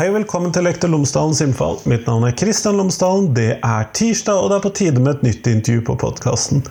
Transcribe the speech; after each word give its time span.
Hei 0.00 0.06
og 0.08 0.14
velkommen 0.14 0.48
til 0.48 0.64
Lektor 0.64 0.88
Lomsdalens 0.88 1.42
innfall. 1.44 1.74
Mitt 1.90 2.06
navn 2.08 2.22
er 2.24 2.32
Kristian 2.32 2.78
Lomsdalen. 2.80 3.26
Det 3.36 3.58
er 3.58 3.88
tirsdag, 3.92 4.38
og 4.40 4.46
det 4.48 4.54
er 4.56 4.62
på 4.64 4.70
tide 4.78 5.02
med 5.04 5.18
et 5.18 5.26
nytt 5.26 5.50
intervju 5.50 5.82
på 5.90 5.96
podkasten. 6.00 6.62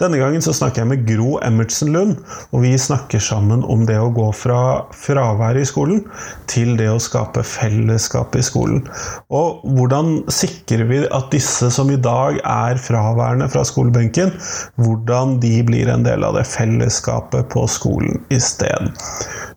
Denne 0.00 0.16
gangen 0.16 0.40
så 0.40 0.54
snakker 0.56 0.80
jeg 0.80 0.88
med 0.88 1.02
Gro 1.04 1.34
Emmertsen 1.44 1.92
Lund, 1.92 2.14
og 2.56 2.64
vi 2.64 2.70
snakker 2.80 3.20
sammen 3.20 3.66
om 3.68 3.84
det 3.84 3.98
å 4.00 4.08
gå 4.16 4.30
fra 4.32 4.62
fraværet 4.96 5.66
i 5.66 5.68
skolen 5.68 6.00
til 6.48 6.72
det 6.80 6.88
å 6.88 7.02
skape 7.04 7.44
fellesskap 7.44 8.40
i 8.40 8.46
skolen. 8.48 8.80
Og 9.28 9.60
hvordan 9.76 10.22
sikrer 10.32 10.86
vi 10.88 11.02
at 11.04 11.28
disse 11.36 11.68
som 11.76 11.92
i 11.92 12.00
dag 12.00 12.40
er 12.40 12.80
fraværende 12.80 13.50
fra 13.52 13.66
skolebenken, 13.68 14.32
hvordan 14.80 15.36
de 15.44 15.58
blir 15.68 15.92
en 15.92 16.08
del 16.08 16.24
av 16.24 16.40
det 16.40 16.48
fellesskapet 16.48 17.52
på 17.52 17.68
skolen 17.76 18.24
isteden. 18.32 18.96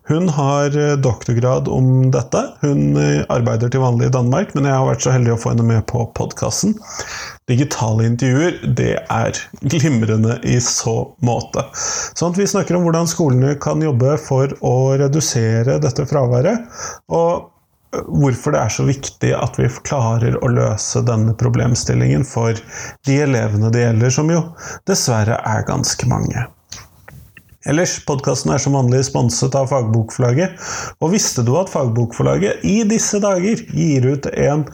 Hun 0.06 0.28
har 0.28 0.76
eh, 0.76 0.96
doktorgrad 0.96 1.68
om 1.68 2.10
dette. 2.10 2.42
Hun 2.60 2.96
eh, 2.96 3.22
arbeider 3.32 3.70
til 3.72 3.80
vanlig 3.80 4.10
i 4.10 4.12
Danmark, 4.12 4.50
men 4.52 4.66
jeg 4.68 4.76
har 4.76 4.84
vært 4.84 5.04
så 5.06 5.14
heldig 5.14 5.32
å 5.32 5.38
få 5.40 5.54
henne 5.54 5.64
med 5.64 5.86
på 5.88 6.02
podkasten. 6.18 6.74
Digitale 7.48 8.04
intervjuer, 8.10 8.58
det 8.76 8.98
er 9.00 9.40
glimrende 9.62 10.36
i 10.44 10.58
så 10.60 10.96
måte. 11.24 11.64
Sånn 11.72 12.34
at 12.34 12.40
vi 12.40 12.48
snakker 12.52 12.76
om 12.76 12.84
hvordan 12.84 13.08
skolene 13.08 13.56
kan 13.56 13.80
jobbe 13.84 14.18
for 14.20 14.52
å 14.60 14.76
redusere 15.00 15.78
dette 15.80 16.04
fraværet. 16.10 16.68
og 17.08 17.48
eh, 17.96 18.04
hvorfor 18.04 18.52
det 18.52 18.60
er 18.60 18.74
så 18.76 18.84
viktig 18.84 19.32
at 19.38 19.56
vi 19.56 19.70
klarer 19.88 20.36
å 20.36 20.52
løse 20.52 21.00
denne 21.08 21.32
problemstillingen 21.40 22.28
for 22.28 22.60
de 23.08 23.16
elevene 23.24 23.72
det 23.72 23.86
gjelder, 23.86 24.12
som 24.20 24.28
jo 24.36 24.44
dessverre 24.84 25.40
er 25.48 25.64
ganske 25.70 26.12
mange. 26.12 26.44
Ellers, 27.64 27.94
podkasten 28.04 28.50
er 28.52 28.60
som 28.60 28.74
vanlig 28.76 29.06
sponset 29.06 29.54
av 29.56 29.70
Fagbokforlaget. 29.70 30.58
Og 31.00 31.14
visste 31.14 31.40
du 31.46 31.54
at 31.56 31.70
Fagbokforlaget 31.72 32.60
i 32.68 32.82
disse 32.84 33.16
dager 33.24 33.62
gir 33.72 34.04
ut 34.04 34.28
en, 34.28 34.66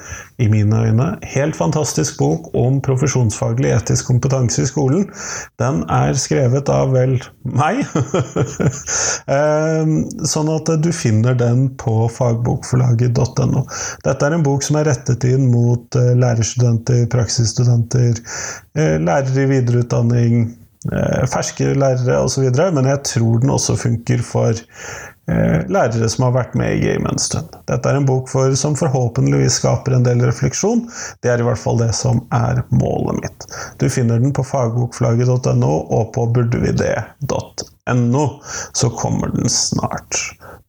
i 0.43 0.49
mine 0.51 0.81
øyne, 0.89 1.07
helt 1.31 1.55
fantastisk 1.55 2.19
bok 2.19 2.49
om 2.57 2.81
profesjonsfaglig 2.83 3.71
etisk 3.77 4.09
kompetanse 4.11 4.65
i 4.65 4.71
skolen? 4.71 5.05
Den 5.63 5.85
er 5.93 6.19
skrevet 6.19 6.71
av 6.73 6.91
vel 6.97 7.19
meg. 7.47 7.85
Ehm, 9.31 10.09
sånn 10.27 10.49
at 10.51 10.71
du 10.83 10.89
finner 10.95 11.37
den 11.39 11.69
på 11.79 12.09
fagbokforlaget.no. 12.11 13.63
Dette 14.03 14.27
er 14.27 14.35
en 14.35 14.47
bok 14.47 14.65
som 14.67 14.81
er 14.81 14.89
rettet 14.91 15.27
inn 15.29 15.47
mot 15.53 15.99
eh, 15.99 16.15
lærerstudenter, 16.19 17.05
praksisstudenter, 17.13 18.19
eh, 18.75 18.97
lærere 18.99 19.45
i 19.45 19.53
videreutdanning 19.53 20.49
Eh, 20.89 21.25
ferske 21.29 21.75
lærere 21.77 22.23
osv., 22.25 22.47
men 22.73 22.87
jeg 22.89 23.03
tror 23.05 23.43
den 23.43 23.53
også 23.53 23.75
funker 23.77 24.23
for 24.25 24.57
eh, 24.57 25.59
lærere 25.69 26.09
som 26.09 26.25
har 26.25 26.33
vært 26.39 26.55
med 26.57 26.73
i 26.73 26.81
gamet 26.87 27.13
en 27.13 27.21
stund. 27.21 27.59
Dette 27.69 27.91
er 27.91 27.99
en 27.99 28.09
bok 28.09 28.31
for, 28.33 28.55
som 28.57 28.79
forhåpentligvis 28.81 29.59
skaper 29.61 29.99
en 29.99 30.07
del 30.07 30.25
refleksjon. 30.25 30.87
Det 31.21 31.35
er 31.35 31.43
i 31.43 31.45
hvert 31.45 31.61
fall 31.61 31.83
det 31.83 31.93
som 31.99 32.23
er 32.33 32.63
målet 32.73 33.21
mitt. 33.21 33.49
Du 33.77 33.91
finner 33.93 34.23
den 34.23 34.33
på 34.33 34.47
fagbokflagget.no 34.49 35.75
og 35.85 36.15
på 36.17 36.25
burdevide.no. 36.39 38.27
Så 38.73 38.93
kommer 38.97 39.37
den 39.37 39.53
snart. 39.53 40.23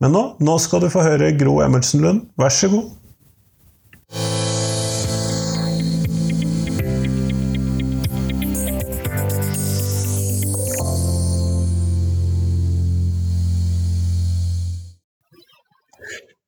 Men 0.04 0.12
nå, 0.18 0.26
nå 0.44 0.60
skal 0.60 0.84
du 0.84 0.92
få 0.92 1.08
høre 1.08 1.32
Gro 1.40 1.62
Emertsen 1.64 2.04
Lund. 2.04 2.28
Vær 2.42 2.52
så 2.52 2.68
god. 2.74 2.92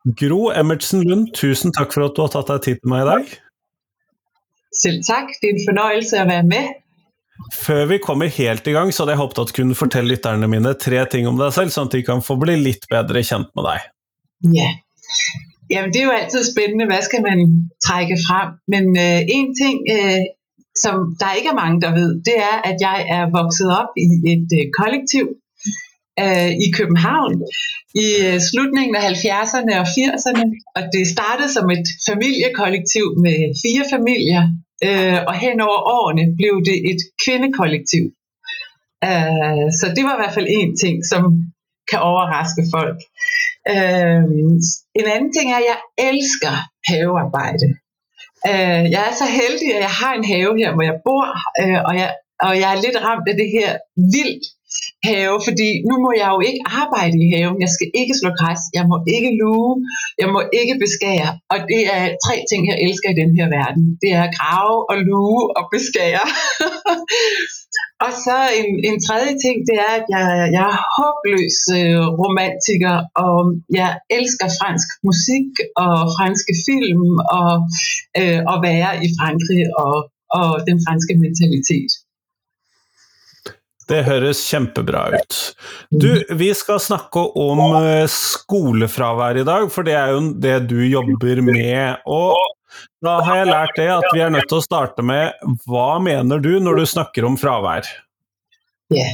Gro 0.04 0.52
Emmertsen 0.52 1.04
Lund, 1.08 1.32
tusen 1.38 1.72
takk 1.72 1.94
for 1.96 2.04
at 2.10 2.16
du 2.16 2.24
har 2.26 2.32
tatt 2.34 2.50
deg 2.52 2.64
tid 2.66 2.80
til 2.82 2.92
meg 2.92 3.06
i 3.06 3.10
dag. 3.10 3.36
Selv 4.76 5.06
takk, 5.08 5.30
det 5.40 5.50
er 5.50 5.54
en 5.54 5.68
fornøyelse 5.70 6.20
å 6.20 6.28
være 6.28 6.48
med. 6.50 6.80
Før 7.54 7.86
vi 7.90 8.00
kommer 8.04 8.32
helt 8.36 8.68
i 8.68 8.74
gang, 8.76 8.92
så 8.92 9.04
hadde 9.04 9.16
jeg 9.16 9.22
håpet 9.22 9.40
at 9.42 9.52
du 9.52 9.56
kunne 9.62 9.78
fortelle 9.78 10.12
lytterne 10.12 10.50
mine 10.52 10.74
tre 10.80 11.06
ting 11.10 11.28
om 11.30 11.40
deg 11.40 11.56
selv, 11.56 11.72
sånn 11.74 11.88
at 11.88 11.96
de 11.96 12.04
kan 12.06 12.24
få 12.26 12.36
bli 12.42 12.58
litt 12.60 12.88
bedre 12.92 13.24
kjent 13.24 13.50
med 13.56 13.68
deg. 13.70 13.88
Ja. 14.60 14.70
Jamen, 15.72 15.94
det 15.94 16.02
er 16.02 16.10
jo 16.10 16.16
alltid 16.18 16.48
spennende, 16.50 16.90
hva 16.92 17.00
skal 17.06 17.24
man 17.24 17.46
trekke 17.86 18.20
frem. 18.26 18.58
Men 18.74 18.92
uh, 18.98 19.22
en 19.38 19.54
ting, 19.56 19.80
uh, 19.88 20.26
som 20.78 21.14
der 21.22 21.40
ikke 21.40 21.54
er 21.54 21.60
mange, 21.62 21.80
der 21.86 21.96
vet, 21.96 22.20
det 22.28 22.36
er, 22.44 22.60
at 22.70 22.84
jeg 22.84 23.08
er 23.18 23.32
vokset 23.32 23.72
op 23.72 23.96
i 23.96 24.10
et 24.36 24.58
uh, 24.60 24.68
kollektiv 24.76 25.32
øh, 26.22 26.52
i 26.66 26.68
København 26.78 27.34
i 28.06 28.08
øh, 28.26 28.38
slutningen 28.50 28.96
af 28.96 29.04
70'erne 29.14 29.74
og 29.82 29.88
80'erne. 29.98 30.46
Og 30.76 30.82
det 30.96 31.14
startede 31.16 31.52
som 31.58 31.66
et 31.76 31.88
familiekollektiv 32.10 33.06
med 33.26 33.38
fire 33.64 33.86
familier, 33.96 34.44
øh, 34.88 35.20
og 35.30 35.36
hen 35.44 35.58
over 35.68 35.80
årene 36.00 36.26
blev 36.40 36.56
det 36.70 36.78
et 36.92 37.02
kvindekollektiv. 37.24 38.06
Øh, 39.10 39.68
så 39.80 39.86
det 39.96 40.04
var 40.06 40.14
i 40.16 40.22
hvert 40.22 40.38
fald 40.38 40.48
en 40.50 40.72
ting, 40.84 40.96
som 41.12 41.24
kan 41.90 42.00
overraske 42.12 42.64
folk. 42.76 43.00
Øh, 43.74 44.24
en 45.00 45.08
anden 45.16 45.32
ting 45.34 45.48
er, 45.52 45.60
at 45.62 45.70
jeg 45.72 45.80
elsker 46.10 46.56
havearbejde. 46.90 47.68
Øh, 48.52 48.84
jeg 48.94 49.02
er 49.10 49.14
så 49.22 49.28
heldig, 49.40 49.70
at 49.76 49.82
jeg 49.88 49.94
har 50.02 50.14
en 50.14 50.26
have 50.34 50.52
her, 50.62 50.70
hvor 50.74 50.86
jeg 50.90 50.98
bor, 51.06 51.26
øh, 51.62 51.80
og, 51.88 51.94
jeg, 52.02 52.10
og 52.46 52.54
jeg 52.62 52.70
er 52.72 52.84
lidt 52.86 52.98
ramt 53.08 53.28
af 53.32 53.36
det 53.42 53.50
her 53.58 53.70
vildt 54.16 54.46
have, 55.10 55.36
fordi 55.48 55.70
nu 55.90 55.96
må 56.06 56.10
jeg 56.22 56.30
jo 56.36 56.40
ikke 56.50 56.62
arbejde 56.82 57.16
i 57.26 57.28
haven, 57.36 57.64
jeg 57.66 57.72
skal 57.76 57.90
ikke 58.02 58.16
slå 58.22 58.30
græs, 58.40 58.62
jeg 58.78 58.86
må 58.92 58.98
ikke 59.16 59.32
luge, 59.42 59.74
jeg 60.22 60.30
må 60.36 60.40
ikke 60.60 60.76
beskære, 60.84 61.30
og 61.54 61.58
det 61.72 61.82
er 61.98 62.04
tre 62.26 62.36
ting, 62.50 62.62
jeg 62.72 62.78
elsker 62.86 63.10
i 63.12 63.20
den 63.22 63.32
her 63.38 63.48
verden. 63.60 63.84
Det 64.02 64.10
er 64.18 64.24
at 64.26 64.36
grave 64.40 64.78
og 64.92 64.98
luge 65.10 65.44
og 65.58 65.64
beskære. 65.76 66.26
og 68.06 68.12
så 68.26 68.38
en, 68.60 68.70
en 68.90 68.98
tredje 69.08 69.34
ting, 69.44 69.58
det 69.70 69.76
er, 69.88 69.94
at 70.00 70.08
jeg, 70.16 70.26
jeg 70.56 70.66
er 70.74 70.78
håbløs 70.96 71.58
øh, 71.80 72.04
romantiker, 72.22 72.96
og 73.26 73.38
jeg 73.80 73.90
elsker 74.18 74.48
fransk 74.60 74.88
musik 75.08 75.50
og 75.84 75.96
franske 76.18 76.54
film, 76.68 77.10
og 77.40 77.54
øh, 78.22 78.40
at 78.54 78.58
være 78.70 78.92
i 79.06 79.08
Frankrig 79.20 79.64
og, 79.84 79.96
og 80.40 80.50
den 80.70 80.78
franske 80.86 81.14
mentalitet. 81.24 81.92
Det 83.94 84.02
høres 84.08 84.42
kjempebra 84.50 85.04
ut. 85.14 85.40
Du, 85.94 86.10
vi 86.40 86.50
skal 86.58 86.82
snakke 86.82 87.22
om 87.38 87.62
eh, 87.78 88.08
skolefravær 88.10 89.38
i 89.44 89.46
dag, 89.46 89.68
for 89.74 89.86
det 89.86 89.94
er 90.00 90.16
jo 90.16 90.24
det 90.42 90.56
du 90.72 90.80
jobber 90.82 91.44
med. 91.46 92.02
Og 92.10 92.34
da 93.06 93.20
har 93.28 93.44
jeg 93.44 93.52
lært 93.52 93.78
det 93.78 93.90
at 93.94 94.08
vi 94.16 94.24
er 94.26 94.34
nødt 94.34 94.50
til 94.50 94.58
å 94.58 94.66
starte 94.66 95.06
med 95.06 95.38
hva 95.70 96.00
mener 96.02 96.42
du 96.42 96.56
når 96.64 96.82
du 96.82 96.86
snakker 96.90 97.28
om 97.28 97.38
fravær? 97.38 97.86
Ja, 98.94 99.06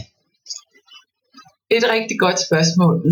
et 1.69 1.85
riktig 1.91 2.19
godt 2.19 2.39
spørsmål. 2.47 2.95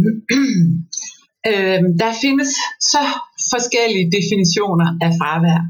Øhm, 1.48 1.86
der 2.00 2.14
finnes 2.22 2.52
så 2.92 3.00
forskjellige 3.54 4.12
definisjoner 4.16 4.90
av 5.06 5.12
fravær, 5.20 5.62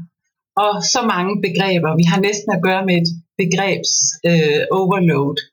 og 0.64 0.72
så 0.92 1.00
mange 1.06 1.32
begreper. 1.44 1.92
Vi 2.00 2.06
har 2.10 2.20
nesten 2.24 2.54
å 2.54 2.58
gjøre 2.64 2.86
med 2.88 2.96
et 3.02 3.10
begrebs-overload. 3.38 5.36
Øh, 5.38 5.46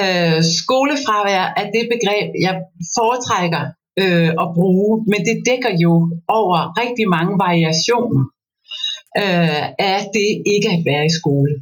Øh, 0.00 0.40
skolefravær 0.60 1.44
er 1.60 1.66
det 1.74 1.84
begreb, 1.94 2.28
jeg 2.46 2.54
foretrækker 2.96 3.64
øh, 4.02 4.30
at 4.42 4.48
bruge, 4.58 4.92
men 5.10 5.20
det 5.28 5.36
dækker 5.48 5.72
jo 5.84 5.92
over 6.40 6.58
rigtig 6.82 7.06
mange 7.16 7.34
variationer 7.46 8.24
øh, 9.22 9.64
af 9.92 10.00
det 10.16 10.28
ikke 10.54 10.68
at 10.76 10.82
være 10.90 11.04
i 11.10 11.16
skole. 11.20 11.52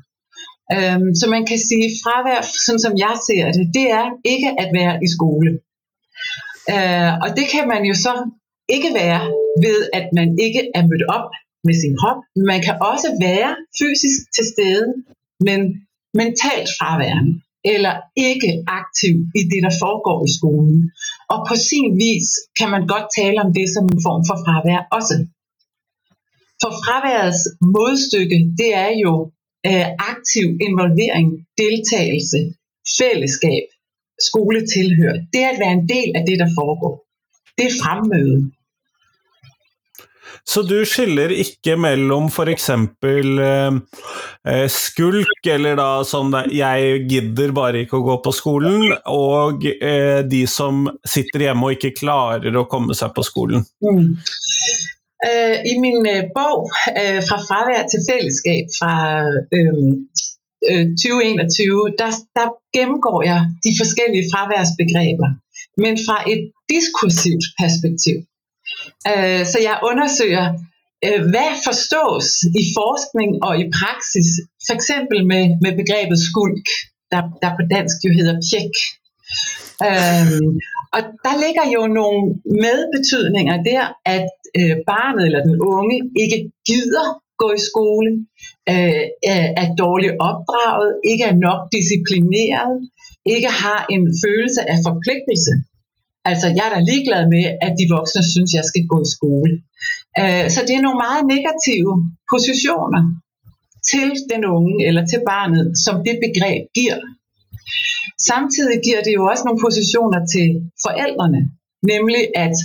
Øh, 0.75 0.99
så 1.21 1.25
man 1.35 1.45
kan 1.51 1.61
sige, 1.69 1.87
fravær, 2.03 2.41
sådan 2.67 2.85
som 2.87 2.95
jeg 3.05 3.15
ser 3.29 3.45
det, 3.57 3.65
det 3.77 3.87
er 4.01 4.07
ikke 4.33 4.51
at 4.63 4.69
være 4.79 4.95
i 5.07 5.09
skole. 5.17 5.51
Øh, 6.75 7.13
og 7.25 7.29
det 7.39 7.47
kan 7.55 7.65
man 7.73 7.83
jo 7.91 7.95
så 8.07 8.15
ikke 8.77 8.91
være 9.03 9.21
ved, 9.65 9.79
at 9.99 10.07
man 10.19 10.29
ikke 10.47 10.63
er 10.79 10.83
mødt 10.91 11.07
op 11.17 11.29
med 11.67 11.75
sin 11.83 11.95
krop. 12.01 12.21
Man 12.51 12.61
kan 12.67 12.77
også 12.93 13.09
være 13.27 13.51
fysisk 13.79 14.19
til 14.37 14.45
stede, 14.53 14.87
men 15.47 15.61
mentalt 16.21 16.71
fraværende 16.79 17.33
eller 17.75 17.95
ikke 18.29 18.51
aktiv 18.81 19.15
i 19.41 19.43
det, 19.51 19.61
der 19.67 19.75
foregår 19.85 20.19
i 20.29 20.31
skolen. 20.39 20.79
Og 21.33 21.39
på 21.49 21.55
sin 21.69 21.89
vis 22.05 22.29
kan 22.59 22.69
man 22.75 22.85
godt 22.93 23.09
tale 23.19 23.39
om 23.45 23.51
det 23.59 23.67
som 23.75 23.85
en 23.93 24.01
form 24.07 24.23
for 24.29 24.37
fravær 24.45 24.81
også. 24.99 25.17
For 26.63 26.73
fraværets 26.85 27.43
modstykke, 27.77 28.39
det 28.61 28.71
er 28.87 28.93
jo 29.05 29.13
øh, 29.69 29.87
aktiv 30.13 30.47
involvering, 30.69 31.29
deltagelse, 31.63 32.39
fællesskab, 32.99 33.65
skoletilhør. 34.29 35.15
Det 35.33 35.41
er 35.45 35.51
at 35.53 35.61
være 35.65 35.75
en 35.81 35.89
del 35.95 36.11
af 36.19 36.23
det, 36.29 36.37
der 36.43 36.51
foregår. 36.61 36.95
Det 37.57 37.65
er 37.71 37.75
fremmøde. 37.83 38.39
Så 40.49 40.63
du 40.65 40.79
skiller 40.89 41.33
ikke 41.35 41.75
mellom 41.77 42.31
f.eks. 42.33 42.69
Eh, 42.73 43.75
eh, 44.49 44.67
skulk, 44.73 45.49
eller 45.55 45.77
da 45.77 45.89
sånn 46.09 46.33
'jeg 46.49 47.03
gidder 47.11 47.53
bare 47.53 47.83
ikke 47.85 47.99
å 48.01 48.07
gå 48.07 48.17
på 48.25 48.33
skolen', 48.33 48.95
og 49.13 49.67
eh, 49.69 50.23
de 50.25 50.47
som 50.49 50.87
sitter 51.05 51.49
hjemme 51.49 51.69
og 51.69 51.77
ikke 51.77 51.99
klarer 52.01 52.57
å 52.57 52.69
komme 52.71 52.97
seg 52.97 53.13
på 53.17 53.27
skolen? 53.29 53.67
Mm. 53.85 54.17
Øh, 55.29 55.57
I 55.73 55.75
min 55.83 56.07
øh, 56.07 56.25
bog 56.35 56.71
øh, 57.01 57.21
Fra 57.29 57.39
fravær 57.49 57.89
til 57.91 58.01
fællesskab 58.09 58.67
fra 58.79 58.93
øhm, 59.57 59.91
øh, 60.71 60.81
øh, 60.81 60.87
2021, 60.95 61.99
der, 62.01 62.13
der 62.39 62.49
gennemgår 62.77 63.21
jeg 63.31 63.41
de 63.67 63.73
forskellige 63.81 64.29
fraværsbegreber, 64.33 65.31
men 65.83 65.95
fra 66.07 66.17
et 66.33 66.43
diskursivt 66.73 67.45
perspektiv. 67.61 68.17
Øh, 69.13 69.43
så 69.53 69.59
jeg 69.69 69.77
undersøger, 69.91 70.47
øh, 71.07 71.21
hvad 71.33 71.51
forstås 71.67 72.29
i 72.63 72.65
forskning 72.79 73.31
og 73.47 73.55
i 73.63 73.65
praksis, 73.79 74.29
for 74.67 74.75
eksempel 74.79 75.19
med, 75.33 75.45
med 75.65 75.73
begrebet 75.81 76.19
skulk, 76.29 76.67
der, 77.13 77.23
der 77.43 77.51
på 77.59 77.63
dansk 77.75 77.97
jo 78.07 78.11
hedder 78.19 78.37
pjek. 78.49 78.75
Øhm, 79.89 80.51
og 80.95 81.01
der 81.27 81.35
ligger 81.45 81.65
jo 81.77 81.83
nogle 82.01 82.21
medbetydninger 82.67 83.57
der, 83.71 83.85
at 84.17 84.31
øh, 84.59 84.77
barnet 84.93 85.23
eller 85.29 85.43
den 85.49 85.57
unge 85.75 85.97
ikke 86.23 86.39
gider 86.69 87.07
gå 87.43 87.49
i 87.59 87.63
skole, 87.71 88.11
øh, 88.73 89.05
øh 89.31 89.49
er 89.63 89.69
dårligt 89.85 90.15
opdraget, 90.31 90.91
ikke 91.11 91.25
er 91.31 91.37
nok 91.47 91.61
disciplineret, 91.77 92.75
ikke 93.35 93.51
har 93.63 93.81
en 93.95 94.05
følelse 94.25 94.63
af 94.73 94.79
forpligtelse. 94.89 95.53
Altså, 96.31 96.47
jeg 96.57 96.65
er 96.69 96.73
da 96.75 96.81
ligeglad 96.91 97.23
med, 97.35 97.45
at 97.67 97.73
de 97.79 97.85
voksne 97.97 98.23
synes, 98.33 98.51
jeg 98.59 98.65
skal 98.71 98.85
gå 98.93 98.97
i 99.07 99.13
skole. 99.17 99.53
Øh, 100.21 100.47
så 100.55 100.61
det 100.67 100.75
er 100.77 100.87
nogle 100.87 101.03
meget 101.07 101.23
negative 101.35 101.93
positioner 102.33 103.03
til 103.91 104.09
den 104.33 104.43
unge 104.57 104.77
eller 104.89 105.05
til 105.13 105.21
barnet, 105.33 105.65
som 105.85 105.95
det 106.07 106.17
begreb 106.27 106.63
giver. 106.79 107.01
Samtidig 108.31 108.77
giver 108.87 109.03
det 109.07 109.13
jo 109.19 109.23
også 109.31 109.43
nogle 109.45 109.61
positioner 109.67 110.21
til 110.35 110.49
forældrene, 110.87 111.41
nemlig 111.93 112.23
at 112.45 112.57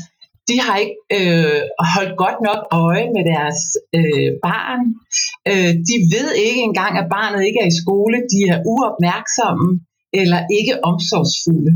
de 0.49 0.55
har 0.65 0.75
ikke 0.83 0.97
øh, 1.19 1.61
holdt 1.93 2.15
godt 2.23 2.39
nok 2.47 2.61
øje 2.85 3.07
med 3.15 3.23
deres 3.33 3.59
øh, 3.97 4.29
barn. 4.47 4.81
Øh, 5.51 5.73
de 5.89 5.95
ved 6.13 6.29
ikke 6.47 6.61
engang, 6.69 6.93
at 7.01 7.09
barnet 7.17 7.41
ikke 7.47 7.59
er 7.63 7.69
i 7.73 7.79
skole. 7.83 8.17
De 8.33 8.39
er 8.51 8.57
uopmærksomme 8.71 9.69
eller 10.21 10.39
ikke 10.59 10.73
omsorgsfulde. 10.89 11.73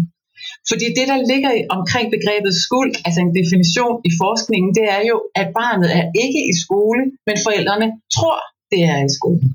Fordi 0.70 0.86
det, 0.98 1.06
der 1.12 1.20
ligger 1.32 1.52
omkring 1.78 2.08
begrebet 2.16 2.54
skuld, 2.66 2.92
altså 3.06 3.20
en 3.22 3.34
definition 3.40 3.96
i 4.10 4.12
forskningen, 4.22 4.72
det 4.78 4.86
er 4.98 5.02
jo, 5.12 5.18
at 5.42 5.48
barnet 5.62 5.90
er 6.00 6.06
ikke 6.24 6.42
i 6.52 6.54
skole, 6.64 7.04
men 7.28 7.36
forældrene 7.46 7.88
tror, 8.16 8.40
det 8.72 8.82
er 8.92 8.98
i 9.08 9.12
skole. 9.20 9.42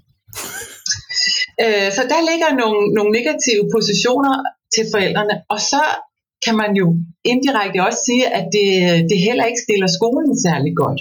Øh, 1.64 1.90
så 1.96 2.02
der 2.12 2.20
ligger 2.30 2.50
nogle, 2.62 2.80
nogle 2.96 3.12
negative 3.18 3.64
positioner 3.76 4.34
til 4.74 4.84
forældrene, 4.92 5.34
og 5.54 5.60
så 5.72 5.82
kan 6.44 6.54
man 6.62 6.72
jo 6.80 6.86
indirekte 7.32 7.78
også 7.88 8.00
sige, 8.08 8.26
at 8.38 8.44
det, 8.56 8.68
det 9.10 9.18
heller 9.28 9.44
ikke 9.50 9.64
stiller 9.66 9.88
skolen 9.98 10.32
særlig 10.46 10.72
godt. 10.82 11.00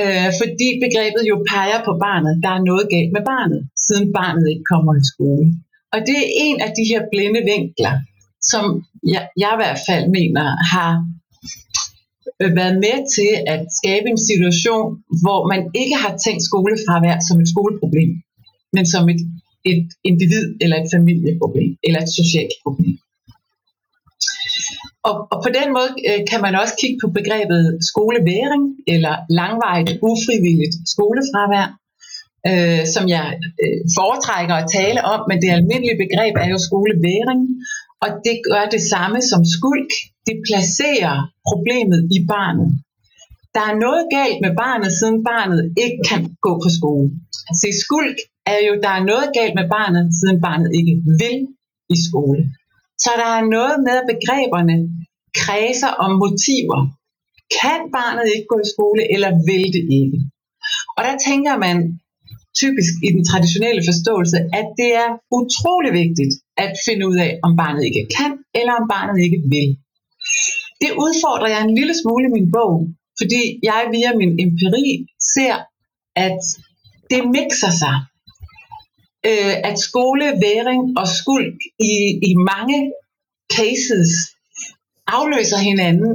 Øh, 0.00 0.30
fordi 0.40 0.68
begrebet 0.84 1.22
jo 1.30 1.36
peger 1.52 1.80
på 1.88 1.92
barnet. 2.06 2.34
Der 2.44 2.50
er 2.56 2.66
noget 2.70 2.86
galt 2.94 3.12
med 3.16 3.24
barnet, 3.32 3.60
siden 3.86 4.06
barnet 4.18 4.44
ikke 4.52 4.66
kommer 4.72 4.92
i 5.00 5.04
skole. 5.12 5.46
Og 5.94 5.98
det 6.06 6.16
er 6.22 6.28
en 6.46 6.58
af 6.66 6.70
de 6.78 6.84
her 6.90 7.02
blinde 7.12 7.40
vinkler, 7.52 7.94
som 8.50 8.64
jeg, 9.12 9.22
jeg 9.42 9.50
i 9.54 9.60
hvert 9.62 9.80
fald 9.88 10.04
mener 10.18 10.46
har 10.74 10.92
øh, 12.40 12.52
været 12.60 12.76
med 12.86 12.96
til 13.16 13.32
at 13.54 13.62
skabe 13.78 14.06
en 14.14 14.22
situation, 14.30 14.86
hvor 15.24 15.40
man 15.52 15.60
ikke 15.80 15.96
har 16.04 16.12
tænkt 16.24 16.42
skolefravær 16.50 17.16
som 17.28 17.40
et 17.42 17.48
skoleproblem, 17.54 18.10
men 18.76 18.84
som 18.94 19.02
et, 19.12 19.22
et 19.72 19.86
individ 20.10 20.46
eller 20.62 20.76
et 20.82 20.88
familieproblem 20.94 21.70
eller 21.86 22.00
et 22.02 22.12
socialt 22.20 22.56
problem. 22.64 22.96
Og, 25.08 25.14
og 25.32 25.38
på 25.44 25.50
den 25.58 25.68
måde 25.76 25.90
øh, 26.08 26.20
kan 26.30 26.40
man 26.46 26.54
også 26.62 26.74
kigge 26.82 26.98
på 27.02 27.08
begrebet 27.18 27.62
skoleværing 27.90 28.64
eller 28.94 29.14
langvejt 29.40 29.88
ufrivilligt 30.10 30.76
skolefravær, 30.94 31.66
øh, 32.50 32.82
som 32.94 33.04
jeg 33.16 33.26
øh, 33.62 33.80
foretrækker 33.98 34.56
at 34.58 34.70
tale 34.78 35.00
om, 35.12 35.20
men 35.28 35.38
det 35.42 35.50
almindelige 35.56 36.02
begreb 36.04 36.34
er 36.44 36.48
jo 36.54 36.58
skoleværing, 36.68 37.40
og 38.04 38.10
det 38.26 38.36
gør 38.48 38.64
det 38.74 38.82
samme 38.94 39.18
som 39.30 39.42
skulk. 39.56 39.92
Det 40.28 40.36
placerer 40.48 41.16
problemet 41.50 42.00
i 42.16 42.18
barnet. 42.34 42.68
Der 43.56 43.64
er 43.70 43.80
noget 43.86 44.04
galt 44.18 44.38
med 44.44 44.52
barnet, 44.64 44.90
siden 44.98 45.18
barnet 45.30 45.62
ikke 45.84 45.98
kan 46.10 46.20
gå 46.46 46.52
på 46.64 46.68
skole. 46.78 47.06
Se, 47.60 47.68
skulk 47.84 48.18
er 48.54 48.60
jo, 48.66 48.72
der 48.84 48.92
er 48.98 49.04
noget 49.12 49.28
galt 49.38 49.54
med 49.60 49.66
barnet, 49.76 50.04
siden 50.18 50.38
barnet 50.46 50.70
ikke 50.78 50.94
vil 51.20 51.38
i 51.94 51.96
skole. 52.08 52.40
Så 53.04 53.10
der 53.20 53.30
er 53.38 53.44
noget 53.56 53.76
med, 53.86 53.94
at 54.00 54.08
begreberne 54.12 54.76
kredser 55.42 55.92
om 56.04 56.10
motiver. 56.24 56.80
Kan 57.60 57.80
barnet 57.98 58.26
ikke 58.34 58.48
gå 58.52 58.58
i 58.64 58.72
skole, 58.74 59.02
eller 59.14 59.30
vil 59.48 59.64
det 59.76 59.84
ikke? 60.00 60.18
Og 60.96 61.02
der 61.08 61.16
tænker 61.28 61.54
man 61.66 61.76
typisk 62.60 62.92
i 63.06 63.08
den 63.16 63.24
traditionelle 63.30 63.82
forståelse, 63.90 64.38
at 64.58 64.66
det 64.80 64.90
er 65.04 65.10
utrolig 65.38 65.92
vigtigt 66.02 66.32
at 66.56 66.72
finde 66.86 67.08
ud 67.08 67.16
af, 67.26 67.38
om 67.42 67.56
barnet 67.56 67.84
ikke 67.84 68.06
kan, 68.16 68.32
eller 68.54 68.72
om 68.80 68.86
barnet 68.94 69.18
ikke 69.26 69.40
vil. 69.54 69.68
Det 70.82 70.90
udfordrer 71.04 71.48
jeg 71.54 71.62
en 71.64 71.74
lille 71.78 71.94
smule 72.02 72.24
i 72.28 72.34
min 72.36 72.48
bog, 72.56 72.74
fordi 73.20 73.42
jeg 73.62 73.80
via 73.94 74.10
min 74.20 74.32
empiri 74.44 74.86
ser, 75.34 75.56
at 76.26 76.40
det 77.10 77.22
mixer 77.36 77.72
sig. 77.82 77.96
Øh, 79.30 79.54
at 79.68 79.76
skole, 79.88 80.26
væring 80.46 80.82
og 81.00 81.06
skulk 81.20 81.58
i, 81.92 81.94
i 82.30 82.32
mange 82.52 82.78
cases 83.56 84.10
afløser 85.06 85.60
hinanden 85.70 86.12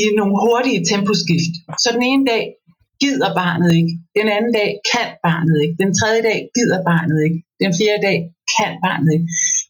i 0.00 0.02
nogle 0.18 0.34
hurtige 0.44 0.84
temposkift. 0.90 1.52
Så 1.82 1.88
den 1.96 2.02
ene 2.10 2.24
dag 2.32 2.42
gider 3.02 3.30
barnet 3.42 3.70
ikke, 3.78 3.92
den 4.18 4.28
anden 4.36 4.52
dag 4.60 4.70
kan 4.92 5.08
barnet 5.26 5.56
ikke, 5.62 5.76
den 5.82 5.90
tredje 5.98 6.22
dag 6.28 6.38
gider 6.56 6.80
barnet 6.90 7.18
ikke, 7.26 7.38
den 7.62 7.70
fjerde 7.78 8.02
dag 8.08 8.18
kan 8.56 8.72
barnet 8.86 9.10
ikke. 9.16 9.26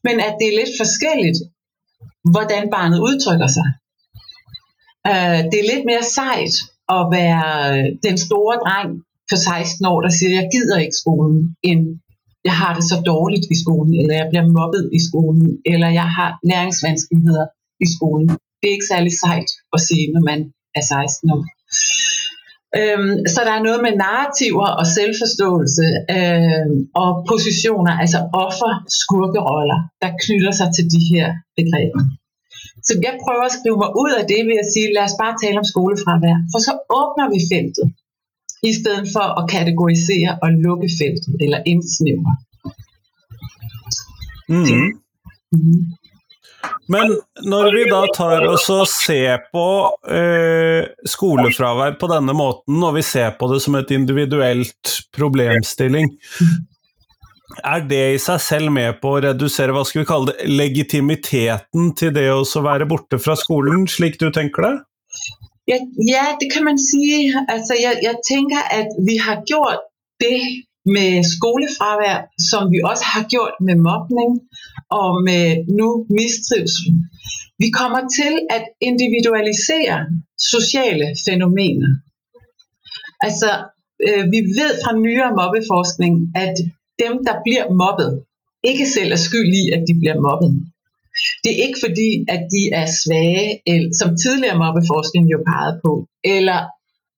Men 0.06 0.16
at 0.26 0.34
det 0.40 0.46
er 0.48 0.58
lidt 0.60 0.74
forskelligt, 0.82 1.38
hvordan 2.34 2.64
barnet 2.76 2.98
udtrykker 3.08 3.50
sig. 3.56 3.68
Øh, 5.10 5.40
det 5.50 5.58
er 5.60 5.70
lidt 5.72 5.84
mere 5.90 6.04
sejt 6.18 6.54
at 6.96 7.02
være 7.18 7.46
øh, 7.72 7.86
den 8.06 8.16
store 8.26 8.54
dreng 8.64 8.90
på 9.30 9.36
16 9.36 9.86
år, 9.92 9.98
der 10.06 10.12
siger, 10.18 10.32
jeg 10.40 10.48
gider 10.54 10.78
ikke 10.84 11.00
skolen, 11.02 11.38
end 11.70 11.82
jeg 12.48 12.56
har 12.62 12.72
det 12.76 12.84
så 12.92 12.96
dårligt 13.12 13.46
i 13.54 13.56
skolen, 13.62 13.92
eller 14.00 14.14
jeg 14.20 14.28
bliver 14.30 14.46
mobbet 14.58 14.84
i 14.98 15.00
skolen, 15.08 15.46
eller 15.72 15.88
jeg 16.00 16.08
har 16.18 16.30
læringsvanskeligheder 16.50 17.46
i 17.84 17.86
skolen. 17.96 18.28
Det 18.58 18.66
er 18.68 18.76
ikke 18.76 18.92
særlig 18.94 19.12
sejt 19.24 19.50
at 19.76 19.80
sige, 19.88 20.06
når 20.14 20.22
man 20.30 20.38
er 20.78 20.82
16 20.82 21.30
år. 21.36 21.42
Øhm, 22.80 23.12
så 23.32 23.40
der 23.46 23.54
er 23.58 23.66
noget 23.68 23.80
med 23.86 23.92
narrativer 24.04 24.68
og 24.80 24.86
selvforståelse 24.98 25.86
øhm, 26.16 26.76
og 27.02 27.10
positioner, 27.32 27.92
altså 28.02 28.18
offer, 28.44 28.72
skurkeroller, 29.00 29.80
der 30.02 30.10
knytter 30.22 30.52
sig 30.60 30.68
til 30.76 30.84
de 30.94 31.02
her 31.12 31.26
begreber. 31.58 32.02
Så 32.86 32.92
jeg 33.06 33.14
prøver 33.24 33.44
at 33.48 33.56
skrive 33.58 33.78
mig 33.82 33.90
ud 34.02 34.12
af 34.20 34.24
det 34.32 34.40
ved 34.50 34.58
at 34.64 34.70
sige, 34.72 34.94
lad 34.96 35.04
os 35.08 35.16
bare 35.22 35.34
tale 35.42 35.56
om 35.62 35.66
skolefravær, 35.72 36.36
for 36.52 36.60
så 36.66 36.72
åbner 37.00 37.26
vi 37.34 37.40
feltet, 37.52 37.86
i 38.70 38.72
stedet 38.80 39.06
for 39.14 39.26
at 39.38 39.44
kategorisere 39.54 40.30
og 40.44 40.48
lukke 40.66 40.88
feltet, 41.00 41.34
eller 41.44 41.58
indsnævre. 41.72 42.34
Mm. 44.52 44.88
Mm. 45.52 45.82
Men 46.92 47.16
når 47.44 47.68
vi 47.74 47.84
da 47.90 48.02
tar 48.14 48.46
oss 48.48 48.68
og 48.72 48.84
ser 48.90 49.44
på 49.54 49.66
eh, 50.10 50.86
skolefravær 51.08 51.98
på 52.00 52.10
denne 52.10 52.34
måten, 52.36 52.78
og 52.82 52.96
vi 52.98 53.04
ser 53.06 53.34
på 53.38 53.48
det 53.52 53.60
som 53.64 53.78
et 53.78 53.92
individuelt 53.96 54.96
problemstilling, 55.16 56.12
er 57.64 57.84
det 57.88 58.02
i 58.14 58.20
seg 58.20 58.40
selv 58.42 58.72
med 58.74 59.00
på 59.00 59.16
å 59.16 59.22
redusere 59.24 59.74
hva 59.74 59.84
skal 59.86 60.02
vi 60.02 60.08
kalle 60.08 60.32
det, 60.32 60.48
legitimiteten 60.50 61.92
til 61.98 62.14
det 62.14 62.28
å 62.32 62.42
være 62.64 62.88
borte 62.90 63.20
fra 63.22 63.36
skolen, 63.38 63.86
slik 63.90 64.18
du 64.20 64.28
tenker 64.34 64.66
det? 64.66 64.74
Ja, 65.70 65.80
ja 66.06 66.24
det 66.40 66.50
kan 66.52 66.66
man 66.66 66.78
si. 66.78 67.26
Altså, 67.46 67.78
jeg, 67.78 68.02
jeg 68.04 68.22
tenker 68.28 68.66
at 68.80 68.94
vi 69.06 69.18
har 69.22 69.42
gjort 69.50 69.86
det 70.22 70.38
med 70.86 71.26
skolefravær, 71.26 72.28
som 72.50 72.70
vi 72.70 72.82
også 72.86 73.06
har 73.14 73.24
gjort 73.32 73.58
med 73.66 73.82
mobning 73.82 74.38
og 75.00 75.10
med 75.28 75.44
nu 75.78 75.88
mistrivsel. 76.18 76.90
Vi 77.62 77.68
kommer 77.80 78.02
til 78.18 78.34
at 78.56 78.64
individualisere 78.80 79.98
sociale 80.54 81.06
fænomener. 81.26 81.90
Altså, 83.26 83.50
øh, 84.06 84.24
vi 84.34 84.40
ved 84.58 84.72
fra 84.82 84.92
nyere 85.04 85.32
mobbeforskning, 85.40 86.14
at 86.44 86.54
dem, 87.02 87.14
der 87.26 87.34
bliver 87.44 87.66
mobbet, 87.82 88.10
ikke 88.70 88.86
selv 88.96 89.10
er 89.12 89.22
skyld 89.28 89.52
i, 89.62 89.64
at 89.76 89.82
de 89.88 89.94
bliver 90.00 90.18
mobbet. 90.28 90.52
Det 91.42 91.50
er 91.52 91.60
ikke 91.66 91.80
fordi, 91.86 92.10
at 92.34 92.42
de 92.54 92.62
er 92.80 92.86
svage, 93.02 93.46
eller, 93.72 93.90
som 94.00 94.10
tidligere 94.24 94.60
mobbeforskning 94.64 95.24
jo 95.34 95.38
pegede 95.50 95.76
på, 95.84 95.92
eller 96.34 96.60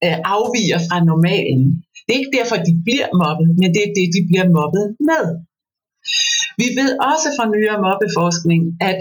øh, 0.05 0.19
afviger 0.35 0.81
fra 0.89 0.99
normalen. 1.11 1.63
Det 2.05 2.11
er 2.13 2.21
ikke 2.23 2.37
derfor, 2.41 2.57
de 2.69 2.75
bliver 2.87 3.09
mobbet, 3.23 3.49
men 3.61 3.69
det 3.75 3.83
er 3.85 3.93
det, 3.99 4.07
de 4.17 4.23
bliver 4.29 4.47
mobbet 4.59 4.87
med. 5.11 5.25
Vi 6.61 6.67
ved 6.79 6.91
også 7.13 7.29
fra 7.37 7.47
nyere 7.55 7.79
mobbeforskning, 7.87 8.63
at 8.91 8.99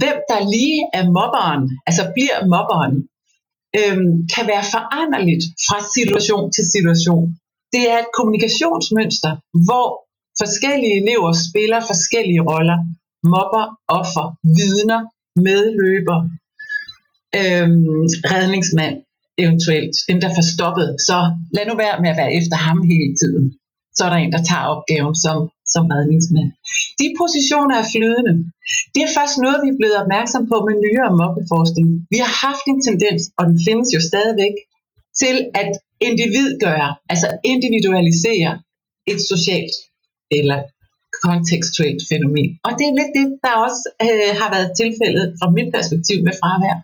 hvem 0.00 0.16
der 0.30 0.40
lige 0.56 0.80
er 0.98 1.04
mobberen, 1.18 1.62
altså 1.88 2.02
bliver 2.14 2.38
mobberen, 2.54 2.94
øhm, 3.80 4.12
kan 4.34 4.44
være 4.52 4.64
foranderligt 4.74 5.44
fra 5.66 5.78
situation 5.96 6.44
til 6.54 6.64
situation. 6.76 7.24
Det 7.74 7.82
er 7.92 7.98
et 8.04 8.10
kommunikationsmønster, 8.18 9.32
hvor 9.66 9.88
forskellige 10.42 10.96
elever 11.02 11.32
spiller 11.46 11.80
forskellige 11.92 12.42
roller. 12.50 12.78
Mobber, 13.34 13.64
offer, 13.98 14.26
vidner, 14.58 15.00
medløber, 15.48 16.18
øhm, 17.40 18.04
redningsmand 18.32 18.96
eventuelt, 19.44 19.94
dem 20.10 20.18
der 20.24 20.30
får 20.36 20.46
stoppet. 20.54 20.88
Så 21.08 21.16
lad 21.56 21.64
nu 21.66 21.74
være 21.84 21.96
med 22.02 22.10
at 22.12 22.20
være 22.22 22.34
efter 22.40 22.56
ham 22.66 22.78
hele 22.92 23.12
tiden. 23.20 23.44
Så 23.96 24.00
er 24.06 24.10
der 24.10 24.20
en, 24.20 24.32
der 24.36 24.42
tager 24.50 24.70
opgaven 24.74 25.14
som, 25.24 25.36
som 25.72 25.84
redningsmand. 25.92 26.50
De 27.00 27.06
positioner 27.20 27.76
er 27.82 27.86
flydende. 27.94 28.34
Det 28.94 29.00
er 29.06 29.10
faktisk 29.16 29.40
noget, 29.46 29.58
vi 29.64 29.68
er 29.72 29.78
blevet 29.80 29.96
opmærksom 30.02 30.42
på 30.50 30.56
med 30.66 30.74
nyere 30.84 31.10
mobbeforskning. 31.20 31.88
Vi 32.12 32.18
har 32.24 32.32
haft 32.46 32.64
en 32.72 32.80
tendens, 32.88 33.22
og 33.38 33.42
den 33.50 33.58
findes 33.66 33.88
jo 33.96 34.00
stadigvæk, 34.10 34.54
til 35.22 35.36
at 35.62 35.70
individgøre, 36.08 36.90
altså 37.12 37.28
individualisere 37.52 38.52
et 39.12 39.20
socialt 39.32 39.76
eller 40.38 40.58
kontekstuelt 41.26 42.00
fænomen. 42.10 42.50
Og 42.66 42.72
det 42.78 42.84
er 42.86 42.94
lidt 43.00 43.12
det, 43.18 43.28
der 43.44 43.54
også 43.66 43.82
øh, 44.06 44.30
har 44.40 44.48
været 44.54 44.70
tilfældet 44.80 45.26
fra 45.38 45.48
mit 45.56 45.68
perspektiv 45.76 46.18
med 46.26 46.34
fravær. 46.40 46.76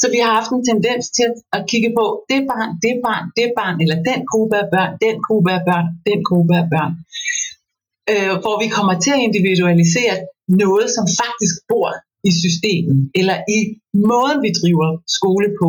Så 0.00 0.06
vi 0.14 0.18
har 0.24 0.32
haft 0.38 0.50
en 0.56 0.64
tendens 0.70 1.04
til 1.18 1.30
at 1.56 1.60
kigge 1.70 1.90
på 1.98 2.04
det 2.30 2.40
barn, 2.50 2.70
det 2.84 2.94
barn, 3.06 3.24
det 3.38 3.48
barn, 3.58 3.76
eller 3.82 3.98
den 4.10 4.20
gruppe 4.32 4.54
af 4.62 4.66
børn, 4.74 4.92
den 5.06 5.16
gruppe 5.26 5.50
af 5.56 5.62
børn, 5.68 5.86
den 6.08 6.20
gruppe 6.28 6.54
af 6.60 6.66
børn. 6.74 6.92
Øh, 8.10 8.34
hvor 8.42 8.56
vi 8.62 8.68
kommer 8.76 8.94
til 9.04 9.12
at 9.16 9.24
individualisere 9.28 10.16
noget, 10.62 10.86
som 10.96 11.04
faktisk 11.22 11.54
bor 11.70 11.90
i 12.30 12.32
systemet, 12.42 12.98
eller 13.20 13.36
i 13.56 13.60
måden, 14.10 14.38
vi 14.46 14.50
driver 14.60 14.88
skole 15.18 15.48
på, 15.60 15.68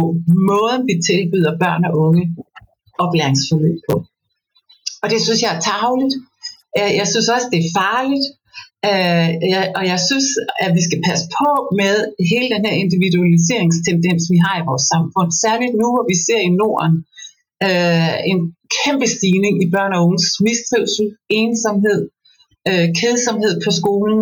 måden, 0.52 0.82
vi 0.90 0.96
tilbyder 1.10 1.54
børn 1.64 1.84
og 1.90 1.94
unge 2.06 2.24
oplæringsforløb 3.04 3.80
på. 3.90 3.96
Og 5.04 5.08
det 5.12 5.20
synes 5.26 5.42
jeg 5.44 5.52
er 5.56 5.62
tageligt. 5.72 6.16
Øh, 6.78 6.92
jeg 7.00 7.08
synes 7.12 7.28
også, 7.36 7.48
det 7.54 7.60
er 7.62 7.74
farligt, 7.84 8.28
øh, 8.90 9.30
og 9.78 9.84
jeg 9.92 10.00
synes, 10.10 10.28
at 10.66 10.72
vi 10.78 10.82
skal 10.88 11.00
passe 11.08 11.26
på 11.40 11.52
med 11.82 11.96
hele 12.32 12.48
den 12.56 12.64
her 12.68 12.76
individualiseringstendens, 12.84 14.24
vi 14.34 14.38
har 14.46 14.56
i 14.58 14.68
vores 14.70 14.86
samfund. 14.94 15.30
Særligt 15.46 15.76
nu, 15.82 15.88
hvor 15.94 16.06
vi 16.12 16.18
ser 16.28 16.42
i 16.50 16.56
Norden 16.62 16.96
øh, 17.68 18.16
en 18.32 18.40
kæmpe 18.78 19.08
stigning 19.16 19.56
i 19.66 19.68
børn 19.76 19.94
og 19.96 20.02
unges 20.08 20.30
mistrivsel, 20.48 21.08
ensomhed, 21.42 22.02
øh, 22.70 22.88
kedsomhed 23.02 23.54
på 23.66 23.72
skolen. 23.80 24.22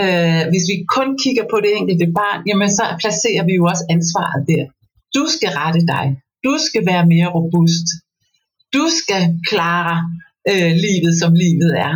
Øh, 0.00 0.42
hvis 0.50 0.64
vi 0.70 0.76
kun 0.96 1.08
kigger 1.22 1.44
på 1.52 1.56
det 1.64 1.72
enkelte 1.80 2.06
barn, 2.18 2.40
jamen 2.48 2.70
så 2.78 2.84
placerer 3.02 3.44
vi 3.48 3.54
jo 3.58 3.64
også 3.72 3.84
ansvaret 3.96 4.42
der. 4.50 4.64
Du 5.16 5.24
skal 5.34 5.50
rette 5.60 5.82
dig. 5.94 6.06
Du 6.46 6.54
skal 6.66 6.82
være 6.90 7.04
mere 7.12 7.28
robust. 7.38 7.86
Du 8.76 8.84
skal 9.00 9.22
klare 9.50 9.96
øh, 10.50 10.72
livet, 10.86 11.12
som 11.20 11.30
livet 11.44 11.72
er. 11.86 11.94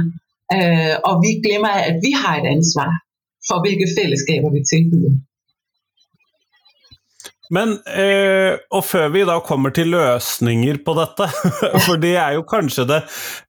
Øh, 0.56 0.94
og 1.08 1.14
vi 1.24 1.30
glemmer, 1.44 1.72
at 1.88 1.96
vi 2.04 2.10
har 2.22 2.34
et 2.40 2.48
ansvar 2.56 2.92
for, 3.46 3.56
hvilke 3.64 3.86
fællesskaber 3.98 4.50
vi 4.56 4.62
tilbyder. 4.72 5.12
Men 7.54 7.75
eh, 7.90 8.59
og 8.71 8.85
før 8.87 9.09
vi 9.14 9.25
da 9.26 9.37
kommer 9.42 9.73
til 9.75 9.90
løsninger 9.90 10.80
på 10.87 10.95
dette, 10.99 11.26
for 11.87 12.00
det 12.00 12.14
er 12.23 12.37
jo 12.37 12.45
kanskje 12.49 12.87
det 12.88 13.00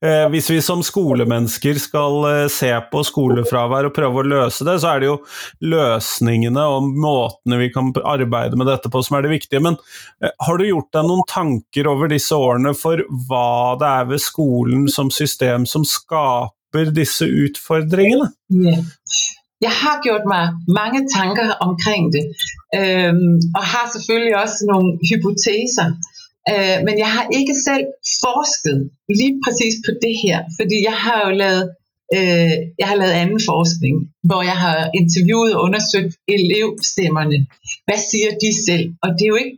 eh, 0.01 0.25
Hvis 0.34 0.50
vi 0.51 0.58
som 0.65 0.81
skolemennesker 0.86 1.77
skal 1.81 2.17
eh, 2.29 2.46
se 2.51 2.72
på 2.91 3.03
skolefravær 3.05 3.89
og 3.89 3.96
prøve 3.96 4.24
å 4.24 4.27
løse 4.27 4.65
det, 4.67 4.79
så 4.81 4.96
er 4.96 5.03
det 5.03 5.12
jo 5.12 5.17
løsningene 5.74 6.65
og 6.74 6.89
måtene 6.89 7.62
vi 7.62 7.70
kan 7.74 7.91
arbeide 8.01 8.58
med 8.60 8.70
dette 8.72 8.89
på 8.91 9.03
som 9.05 9.20
er 9.20 9.27
det 9.27 9.36
viktige. 9.36 9.62
Men 9.63 9.77
eh, 10.24 10.34
har 10.48 10.58
du 10.58 10.65
gjort 10.65 10.89
deg 10.98 11.05
noen 11.08 11.27
tanker 11.29 11.91
over 11.91 12.12
disse 12.12 12.38
årene 12.38 12.74
for 12.77 13.05
hva 13.29 13.77
det 13.81 13.91
er 14.01 14.10
ved 14.15 14.24
skolen 14.24 14.89
som 14.91 15.13
system 15.13 15.70
som 15.70 15.86
skaper 15.88 16.89
disse 16.96 17.27
utfordringene? 17.27 18.31
Yeah. 18.50 18.81
Jeg 19.67 19.73
har 19.81 19.95
gjort 20.05 20.25
mig 20.33 20.45
mange 20.79 20.99
tanker 21.17 21.47
omkring 21.67 22.03
det, 22.15 22.25
øh, 22.79 23.13
og 23.57 23.63
har 23.73 23.85
selvfølgelig 23.95 24.35
også 24.43 24.59
nogle 24.71 24.89
hypoteser. 25.09 25.87
Øh, 26.51 26.77
men 26.85 26.95
jeg 27.03 27.09
har 27.15 27.25
ikke 27.39 27.55
selv 27.67 27.85
forsket 28.25 28.79
lige 29.19 29.35
præcis 29.43 29.75
på 29.85 29.91
det 30.03 30.15
her, 30.25 30.37
fordi 30.59 30.77
jeg 30.89 30.97
har 31.05 31.19
jo 31.27 31.31
lavet, 31.43 31.63
øh, 32.17 32.53
jeg 32.79 32.87
har 32.91 32.97
lavet 33.01 33.15
anden 33.21 33.41
forskning, 33.51 33.95
hvor 34.29 34.41
jeg 34.51 34.57
har 34.65 34.77
interviewet 35.01 35.51
og 35.55 35.63
undersøgt 35.67 36.13
elevstemmerne. 36.35 37.37
Hvad 37.87 37.99
siger 38.09 38.29
de 38.43 38.49
selv? 38.67 38.85
Og 39.03 39.09
det 39.15 39.23
er 39.25 39.33
jo 39.33 39.41
ikke 39.43 39.57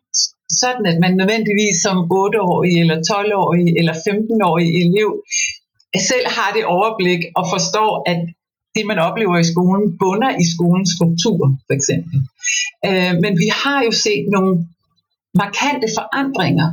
sådan, 0.64 0.86
at 0.92 0.98
man 1.04 1.14
nødvendigvis 1.22 1.78
som 1.86 1.98
8-årig 2.22 2.74
eller 2.82 2.98
12-årig 3.12 3.68
eller 3.80 3.96
15-årig 4.08 4.70
elev 4.84 5.10
selv 6.12 6.28
har 6.38 6.50
det 6.56 6.66
overblik 6.76 7.22
og 7.40 7.46
forstår, 7.54 7.92
at 8.12 8.22
det, 8.76 8.84
man 8.92 9.00
oplever 9.08 9.38
i 9.40 9.50
skolen, 9.54 9.86
bunder 10.02 10.32
i 10.44 10.46
skolens 10.56 10.92
struktur, 10.96 11.42
for 11.68 11.74
eksempel. 11.80 12.18
Øh, 12.88 13.14
men 13.24 13.34
vi 13.44 13.50
har 13.62 13.80
jo 13.88 13.92
set 14.06 14.26
nogle 14.36 14.54
markante 15.42 15.88
forandringer 15.98 16.70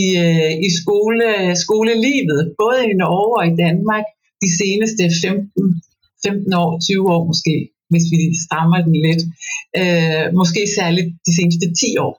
i, 0.00 0.02
øh, 0.24 0.52
i 0.66 0.68
skole, 0.80 1.26
skolelivet, 1.64 2.40
både 2.62 2.80
i 2.90 2.94
Norge 3.02 3.32
og 3.40 3.44
i 3.52 3.54
Danmark, 3.64 4.06
de 4.44 4.48
seneste 4.60 5.02
15, 5.24 5.82
15 6.26 6.52
år, 6.62 6.70
20 6.88 7.14
år 7.14 7.22
måske, 7.30 7.54
hvis 7.90 8.06
vi 8.12 8.20
strammer 8.44 8.78
den 8.86 8.96
lidt. 9.06 9.22
Øh, 9.80 10.24
måske 10.40 10.62
særligt 10.78 11.08
de 11.26 11.32
seneste 11.38 11.66
10 11.80 11.90
år. 12.06 12.14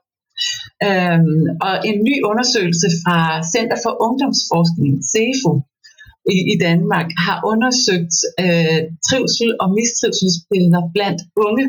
Øh, 0.88 1.20
og 1.66 1.74
en 1.90 1.98
ny 2.08 2.16
undersøgelse 2.30 2.88
fra 3.02 3.18
Center 3.54 3.78
for 3.84 3.94
Ungdomsforskning, 4.06 4.94
CEFO, 5.12 5.52
i, 6.36 6.38
i 6.54 6.56
Danmark 6.68 7.08
har 7.26 7.38
undersøgt 7.52 8.16
øh, 8.44 8.82
trivsel 9.08 9.50
og 9.64 9.68
mistrivselsbilleder 9.80 10.82
blandt 10.96 11.22
unge 11.48 11.66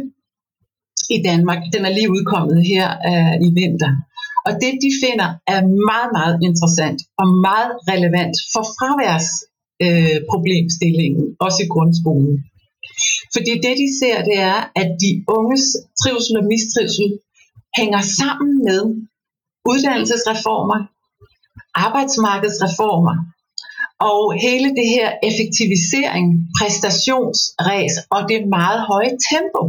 i 1.17 1.19
Danmark. 1.29 1.61
Den 1.75 1.83
er 1.89 1.93
lige 1.99 2.13
udkommet 2.17 2.59
her 2.73 2.87
øh, 3.11 3.35
i 3.47 3.49
vinter. 3.61 3.93
Og 4.47 4.53
det, 4.63 4.73
de 4.85 4.91
finder, 5.05 5.29
er 5.55 5.61
meget, 5.91 6.11
meget 6.19 6.37
interessant 6.49 7.01
og 7.21 7.27
meget 7.49 7.73
relevant 7.93 8.37
for 8.53 8.65
fraværs 8.79 9.29
øh, 9.87 10.19
problemstillingen, 10.33 11.25
også 11.45 11.59
i 11.65 11.73
grundskolen. 11.75 12.35
Fordi 13.35 13.53
det, 13.65 13.75
de 13.83 13.89
ser, 14.01 14.17
det 14.29 14.39
er, 14.55 14.59
at 14.83 14.89
de 15.03 15.11
unges 15.37 15.65
trivsel 16.01 16.35
og 16.41 16.47
mistrivsel 16.53 17.09
hænger 17.79 18.03
sammen 18.21 18.53
med 18.69 18.83
uddannelsesreformer, 19.71 20.79
arbejdsmarkedsreformer, 21.87 23.17
og 24.01 24.23
hele 24.47 24.69
det 24.79 24.89
her 24.97 25.09
effektivisering, 25.29 26.27
præstationsræs 26.59 27.95
og 28.15 28.21
det 28.29 28.49
meget 28.59 28.81
høje 28.91 29.15
tempo, 29.33 29.63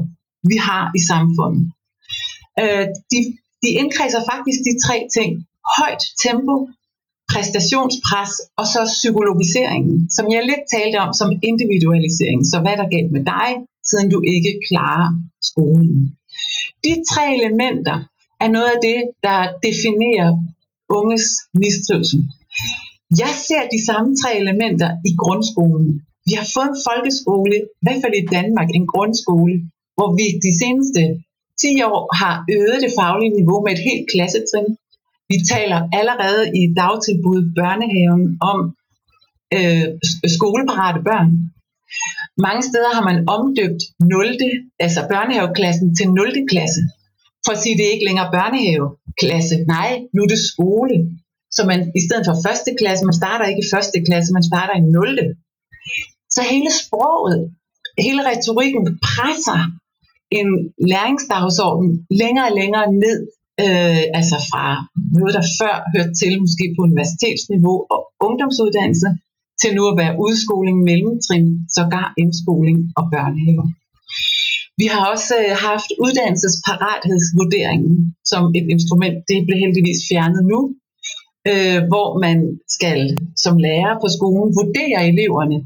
vi 0.52 0.56
har 0.68 0.84
i 1.00 1.02
samfundet. 1.12 1.64
Øh, 2.62 2.86
de, 3.12 3.20
de 3.64 3.70
indkredser 3.82 4.22
faktisk 4.32 4.60
de 4.68 4.74
tre 4.86 4.98
ting. 5.16 5.32
Højt 5.78 6.04
tempo, 6.26 6.56
præstationspres 7.32 8.34
og 8.60 8.66
så 8.74 8.82
psykologiseringen, 9.00 9.98
som 10.16 10.26
jeg 10.34 10.42
lidt 10.52 10.66
talte 10.76 10.98
om 11.06 11.12
som 11.20 11.30
individualisering. 11.50 12.42
Så 12.52 12.58
hvad 12.64 12.76
der 12.80 12.94
galt 12.96 13.12
med 13.16 13.24
dig, 13.36 13.50
siden 13.90 14.08
du 14.14 14.20
ikke 14.36 14.54
klarer 14.70 15.10
skolen? 15.50 15.98
De 16.86 16.94
tre 17.12 17.24
elementer 17.38 17.98
er 18.44 18.50
noget 18.56 18.70
af 18.76 18.80
det, 18.90 19.00
der 19.28 19.40
definerer 19.68 20.32
unges 20.98 21.26
mistrivsel. 21.64 22.20
Jeg 23.24 23.34
ser 23.48 23.64
de 23.74 23.80
samme 23.90 24.10
tre 24.22 24.32
elementer 24.44 24.90
i 25.10 25.12
grundskolen. 25.24 25.90
Vi 26.28 26.34
har 26.40 26.48
fået 26.56 26.70
en 26.74 26.84
folkeskole, 26.90 27.56
i 27.82 27.84
hvert 27.86 28.02
fald 28.04 28.16
i 28.24 28.30
Danmark, 28.38 28.70
en 28.70 28.88
grundskole, 28.94 29.56
hvor 29.98 30.10
vi 30.20 30.26
de 30.48 30.52
seneste 30.62 31.02
10 31.62 31.82
år 31.92 32.02
har 32.22 32.34
øget 32.58 32.80
det 32.86 32.92
faglige 33.00 33.36
niveau 33.40 33.60
med 33.66 33.72
et 33.76 33.86
helt 33.90 34.06
klassetrin. 34.12 34.70
Vi 35.32 35.38
taler 35.54 35.80
allerede 36.00 36.44
i 36.60 36.64
dagtilbud 36.82 37.42
børnehaven 37.60 38.24
om 38.52 38.58
øh, 39.58 39.86
skoleparate 40.36 41.02
børn. 41.10 41.30
Mange 42.46 42.64
steder 42.70 42.92
har 42.98 43.06
man 43.10 43.20
omdøbt 43.36 43.82
0. 44.00 44.40
altså 44.86 45.02
børnehaveklassen 45.14 45.88
til 45.98 46.08
0. 46.10 46.50
klasse. 46.52 46.82
For 47.46 47.52
at 47.54 47.62
sige, 47.64 47.78
det 47.78 47.86
er 47.86 47.96
ikke 47.96 48.10
længere 48.10 48.30
børnehaveklasse. 48.38 49.56
Nej, 49.76 49.92
nu 50.14 50.20
er 50.24 50.30
det 50.34 50.42
skole. 50.52 50.96
Så 51.56 51.62
man 51.72 51.80
i 52.00 52.02
stedet 52.06 52.24
for 52.28 52.36
første 52.48 52.72
klasse, 52.80 53.02
man 53.10 53.20
starter 53.22 53.46
ikke 53.52 53.64
i 53.66 53.72
første 53.74 53.98
klasse, 54.08 54.30
man 54.38 54.50
starter 54.52 54.76
i 54.82 54.82
0. 54.82 55.20
Så 56.36 56.42
hele 56.54 56.72
sproget, 56.82 57.40
hele 58.06 58.22
retorikken 58.32 58.84
presser 59.10 59.62
en 60.40 60.50
læringsdagsorden 60.94 61.90
længere 62.22 62.48
og 62.50 62.56
længere 62.62 62.88
ned, 63.06 63.20
øh, 63.64 64.04
altså 64.20 64.38
fra 64.50 64.66
noget, 65.20 65.34
der 65.38 65.46
før 65.60 65.76
hørte 65.94 66.14
til 66.22 66.34
måske 66.44 66.66
på 66.76 66.80
universitetsniveau 66.90 67.78
og 67.94 68.00
ungdomsuddannelse, 68.28 69.10
til 69.62 69.72
nu 69.78 69.84
at 69.92 69.98
være 70.02 70.18
udskoling, 70.26 70.78
mellemtrin, 70.90 71.48
sågar 71.78 72.08
indskoling 72.24 72.78
og 73.00 73.04
børnehave. 73.14 73.64
Vi 74.82 74.86
har 74.94 75.04
også 75.14 75.34
øh, 75.44 75.54
haft 75.68 75.90
uddannelsesparathedsvurderingen 76.06 77.96
som 78.32 78.44
et 78.60 78.68
instrument. 78.76 79.18
Det 79.30 79.38
blev 79.48 79.58
heldigvis 79.64 80.02
fjernet 80.10 80.44
nu, 80.52 80.60
øh, 81.52 81.80
hvor 81.92 82.10
man 82.26 82.38
skal 82.68 83.18
som 83.44 83.58
lærer 83.58 83.94
på 84.04 84.08
skolen 84.18 84.56
vurdere 84.60 85.00
eleverne 85.12 85.58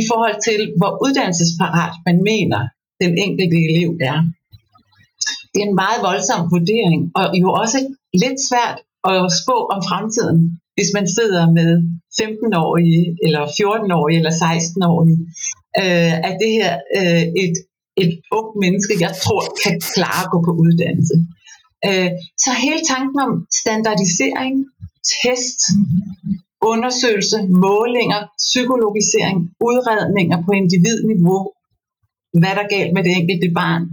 i 0.00 0.02
forhold 0.10 0.38
til, 0.48 0.60
hvor 0.78 0.92
uddannelsesparat 1.04 1.94
man 2.06 2.18
mener, 2.30 2.60
den 3.02 3.12
enkelte 3.26 3.58
elev 3.68 3.90
er. 4.10 4.18
Det 5.52 5.58
er 5.60 5.68
en 5.68 5.80
meget 5.84 6.00
voldsom 6.08 6.40
vurdering, 6.54 7.00
og 7.18 7.24
jo 7.42 7.48
også 7.62 7.78
lidt 8.22 8.38
svært 8.48 8.78
at 9.10 9.20
spå 9.40 9.56
om 9.74 9.80
fremtiden, 9.88 10.40
hvis 10.76 10.90
man 10.96 11.06
sidder 11.16 11.42
med 11.58 11.70
15-årige, 12.20 13.02
eller 13.24 13.42
14-årige, 13.58 14.18
eller 14.20 14.34
16-årige. 14.44 15.20
Øh, 15.82 16.14
er 16.28 16.34
det 16.42 16.50
her 16.58 16.72
øh, 16.98 17.24
et, 17.44 17.56
et 18.02 18.12
ungt 18.38 18.54
menneske, 18.64 18.92
jeg 19.06 19.12
tror 19.22 19.42
kan 19.62 19.74
klare 19.94 20.22
at 20.24 20.30
gå 20.32 20.38
på 20.46 20.52
uddannelse? 20.64 21.16
Øh, 21.88 22.10
så 22.44 22.50
hele 22.64 22.82
tanken 22.94 23.18
om 23.26 23.32
standardisering, 23.62 24.54
test, 25.16 25.60
undersøgelse, 26.72 27.38
målinger, 27.68 28.20
psykologisering, 28.46 29.38
udredninger 29.68 30.38
på 30.46 30.50
individniveau, 30.62 31.42
hvad 32.40 32.54
der 32.58 32.66
galt 32.74 32.92
med 32.94 33.02
det 33.04 33.12
enkelte 33.20 33.48
barn, 33.60 33.84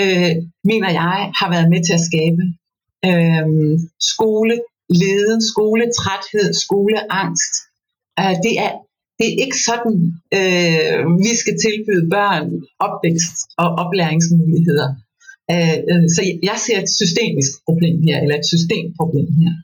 øh, 0.00 0.32
mener 0.70 0.90
jeg 1.02 1.18
har 1.40 1.48
været 1.54 1.68
med 1.72 1.80
til 1.84 1.94
at 1.98 2.06
skabe 2.10 2.42
øh, 3.08 3.46
skoleleden, 4.12 5.40
skoletræthed, 5.52 6.48
skoleangst. 6.64 7.54
Øh, 8.20 8.34
det, 8.44 8.52
er, 8.64 8.72
det 9.18 9.26
er 9.30 9.36
ikke 9.44 9.58
sådan, 9.70 9.96
øh, 10.38 10.98
vi 11.26 11.32
skal 11.42 11.54
tilbyde 11.64 12.04
børn 12.16 12.46
opvækst 12.86 13.36
og 13.62 13.68
oplæringsmuligheder. 13.82 14.88
Øh, 15.52 15.78
øh 15.90 16.04
så 16.14 16.20
jeg 16.50 16.58
ser 16.64 16.78
et 16.84 16.90
systemisk 17.00 17.50
problem 17.66 17.96
her, 18.08 18.16
eller 18.22 18.36
et 18.38 18.48
systemproblem 18.54 19.28
her. 19.42 19.54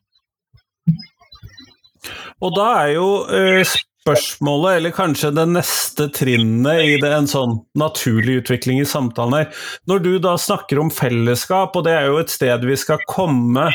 Og 2.45 2.55
da 2.55 2.67
er 2.85 2.95
jo 2.95 3.09
eh, 3.35 3.63
spørsmålet, 4.09 4.77
eller 4.77 4.95
kanskje 4.95 5.33
det 5.37 5.47
neste 5.51 6.09
trinnet 6.15 6.85
i 6.85 6.97
det, 7.03 7.11
en 7.13 7.29
sånn 7.31 7.59
naturlig 7.79 8.41
utvikling 8.43 8.81
i 8.83 8.89
samtalen 8.89 9.41
her 9.41 9.65
Når 9.91 10.05
du 10.05 10.13
da 10.23 10.37
snakker 10.39 10.81
om 10.83 10.93
fellesskap, 10.95 11.77
og 11.77 11.87
det 11.89 11.97
er 11.97 12.09
jo 12.09 12.21
et 12.23 12.33
sted 12.33 12.65
vi 12.69 12.79
skal 12.79 13.03
komme 13.11 13.69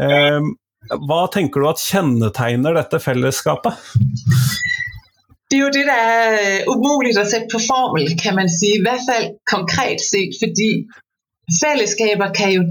eh, 0.00 0.40
Hva 1.08 1.20
tenker 1.34 1.60
du 1.60 1.70
at 1.70 1.82
kjennetegner 1.82 2.78
dette 2.78 3.02
fellesskapet? 3.02 3.74
Det 5.50 5.58
er 5.58 5.64
jo 5.64 5.74
det, 5.74 5.86
der 5.88 6.02
er 6.14 6.34
øh, 6.38 6.76
umuligt 6.76 7.18
at 7.18 7.30
sætte 7.30 7.50
på 7.50 7.58
formel, 7.66 8.06
kan 8.22 8.36
man 8.38 8.48
sige. 8.48 8.78
I 8.78 8.84
hvert 8.86 9.02
fald 9.08 9.32
konkret 9.50 9.98
set, 9.98 10.36
fordi 10.38 10.86
fællesskaber 11.62 12.30
kan 12.38 12.52
jo 12.54 12.62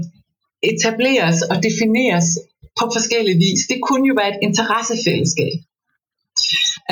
etableres 0.64 1.42
og 1.50 1.60
defineres 1.60 2.38
på 2.80 2.86
forskellige 2.96 3.38
vis. 3.46 3.60
Det 3.72 3.78
kunne 3.86 4.06
jo 4.10 4.14
være 4.20 4.32
et 4.34 4.40
interessefællesskab. 4.48 5.56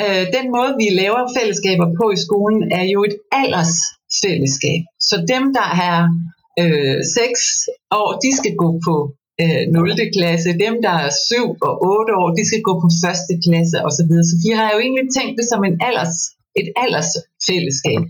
Øh, 0.01 0.25
den 0.37 0.45
måde, 0.55 0.71
vi 0.81 0.87
laver 1.01 1.21
fællesskaber 1.37 1.87
på 1.99 2.05
i 2.15 2.19
skolen, 2.25 2.61
er 2.79 2.85
jo 2.93 2.99
et 3.09 3.15
aldersfællesskab. 3.39 4.81
Så 5.09 5.15
dem, 5.33 5.43
der 5.57 5.69
er 5.89 5.97
øh, 6.61 6.97
6 7.03 7.69
år, 8.01 8.09
de 8.23 8.29
skal 8.39 8.53
gå 8.63 8.69
på 8.87 8.95
øh, 9.41 9.63
0. 9.71 10.15
klasse. 10.15 10.49
Dem, 10.65 10.73
der 10.85 10.95
er 11.05 11.11
7 11.31 11.67
og 11.67 11.73
8 11.97 12.13
år, 12.21 12.29
de 12.37 12.43
skal 12.49 12.61
gå 12.67 12.73
på 12.83 12.87
1. 13.33 13.45
klasse 13.45 13.77
osv. 13.87 14.11
Så 14.29 14.35
vi 14.45 14.51
har 14.59 14.67
jo 14.73 14.79
egentlig 14.85 15.07
tænkt 15.17 15.33
det 15.39 15.47
som 15.51 15.61
en 15.69 15.75
alders, 15.87 16.17
et 16.61 16.69
aldersfællesskab. 16.83 18.01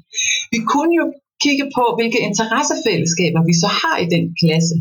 Vi 0.53 0.59
kunne 0.71 0.93
jo 1.01 1.05
kigge 1.43 1.65
på, 1.77 1.85
hvilke 1.97 2.19
interessefællesskaber 2.29 3.41
vi 3.49 3.55
så 3.63 3.69
har 3.81 3.95
i 4.05 4.07
den 4.15 4.23
klasse. 4.41 4.75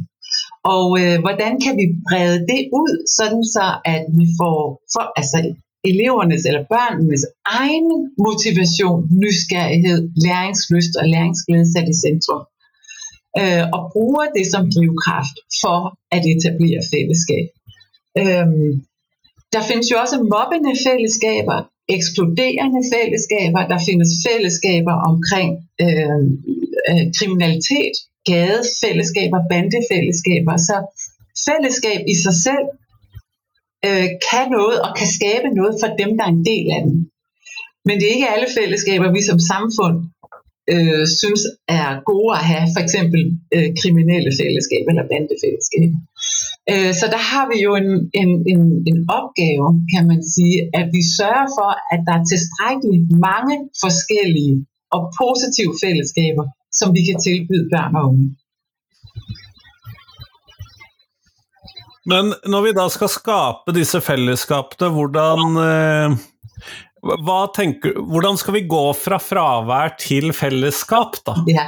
Og 0.74 0.86
øh, 1.02 1.16
hvordan 1.24 1.52
kan 1.64 1.74
vi 1.80 1.86
brede 2.08 2.38
det 2.50 2.62
ud, 2.82 2.92
sådan 3.18 3.44
så 3.56 3.66
at 3.94 4.02
vi 4.18 4.26
får 4.40 4.58
for, 4.94 5.04
altså, 5.20 5.38
elevernes 5.92 6.42
eller 6.48 6.64
børnenes 6.74 7.24
egen 7.60 7.88
motivation, 8.26 9.00
nysgerrighed, 9.22 10.00
læringslyst 10.26 10.92
og 11.00 11.06
læringsglæde 11.14 11.72
sat 11.72 11.88
i 11.94 11.96
centrum. 12.06 12.42
Øh, 13.42 13.64
og 13.76 13.82
bruger 13.94 14.26
det 14.36 14.46
som 14.52 14.62
drivkraft 14.74 15.36
for 15.62 15.80
at 16.16 16.22
etablere 16.34 16.80
fællesskab. 16.92 17.46
Øh, 18.20 18.48
der 19.54 19.62
findes 19.68 19.86
jo 19.92 19.96
også 20.04 20.16
mobbende 20.34 20.74
fællesskaber, 20.86 21.58
ekskluderende 21.96 22.82
fællesskaber, 22.94 23.62
der 23.72 23.78
findes 23.88 24.10
fællesskaber 24.26 24.96
omkring 25.10 25.50
øh, 25.84 26.22
øh, 26.90 27.04
kriminalitet, 27.18 27.94
gadefællesskaber, 28.30 29.40
bandefællesskaber. 29.52 30.54
Så 30.68 30.76
fællesskab 31.48 32.00
i 32.12 32.14
sig 32.24 32.36
selv 32.46 32.66
øh, 33.88 34.08
kan 34.28 34.46
noget 34.56 34.76
og 34.86 34.90
kan 34.98 35.08
skabe 35.18 35.48
noget 35.58 35.74
for 35.82 35.88
dem, 36.00 36.10
der 36.16 36.24
er 36.24 36.34
en 36.36 36.44
del 36.52 36.66
af 36.76 36.82
den. 36.86 36.96
Men 37.86 37.94
det 37.96 38.04
er 38.06 38.16
ikke 38.16 38.32
alle 38.34 38.50
fællesskaber, 38.58 39.08
vi 39.16 39.22
som 39.28 39.38
samfund 39.52 39.96
øh, 40.74 41.04
synes 41.20 41.42
er 41.80 41.88
gode 42.10 42.30
at 42.38 42.44
have, 42.50 42.66
for 42.74 42.80
eksempel 42.86 43.20
øh, 43.54 43.68
kriminelle 43.80 44.30
fællesskaber 44.40 44.90
eller 44.92 45.10
bandefællesskaber. 45.12 45.98
Øh, 46.72 46.92
så 47.00 47.04
der 47.14 47.22
har 47.30 47.44
vi 47.52 47.58
jo 47.66 47.70
en, 47.82 47.90
en, 48.20 48.30
en, 48.52 48.62
en 48.90 48.98
opgave, 49.18 49.66
kan 49.94 50.04
man 50.10 50.20
sige, 50.34 50.56
at 50.78 50.86
vi 50.96 51.02
sørger 51.18 51.48
for, 51.58 51.70
at 51.94 52.00
der 52.06 52.14
er 52.16 52.24
tilstrækkeligt 52.32 53.06
mange 53.28 53.54
forskellige 53.84 54.56
og 54.94 55.02
positive 55.22 55.74
fællesskaber, 55.84 56.44
som 56.78 56.94
vi 56.96 57.04
kan 57.08 57.20
tilbyde 57.20 57.68
børn 57.72 57.96
og 57.96 58.10
unge. 58.10 58.28
Men 62.08 62.32
når 62.48 62.64
vi 62.64 62.72
da 62.76 62.86
skal 62.88 63.10
skape 63.12 63.74
disse 63.76 64.00
fællesskapene, 64.00 64.88
hvordan, 64.94 65.58
eh, 65.64 66.14
hva 67.26 67.40
tenker, 67.54 67.98
hvordan 68.12 68.40
skal 68.40 68.56
vi 68.56 68.64
gå 68.70 68.84
fra 68.96 69.18
fravær 69.20 69.98
til 70.00 70.32
fællesskap, 70.32 71.20
da? 71.26 71.36
Ja, 71.52 71.66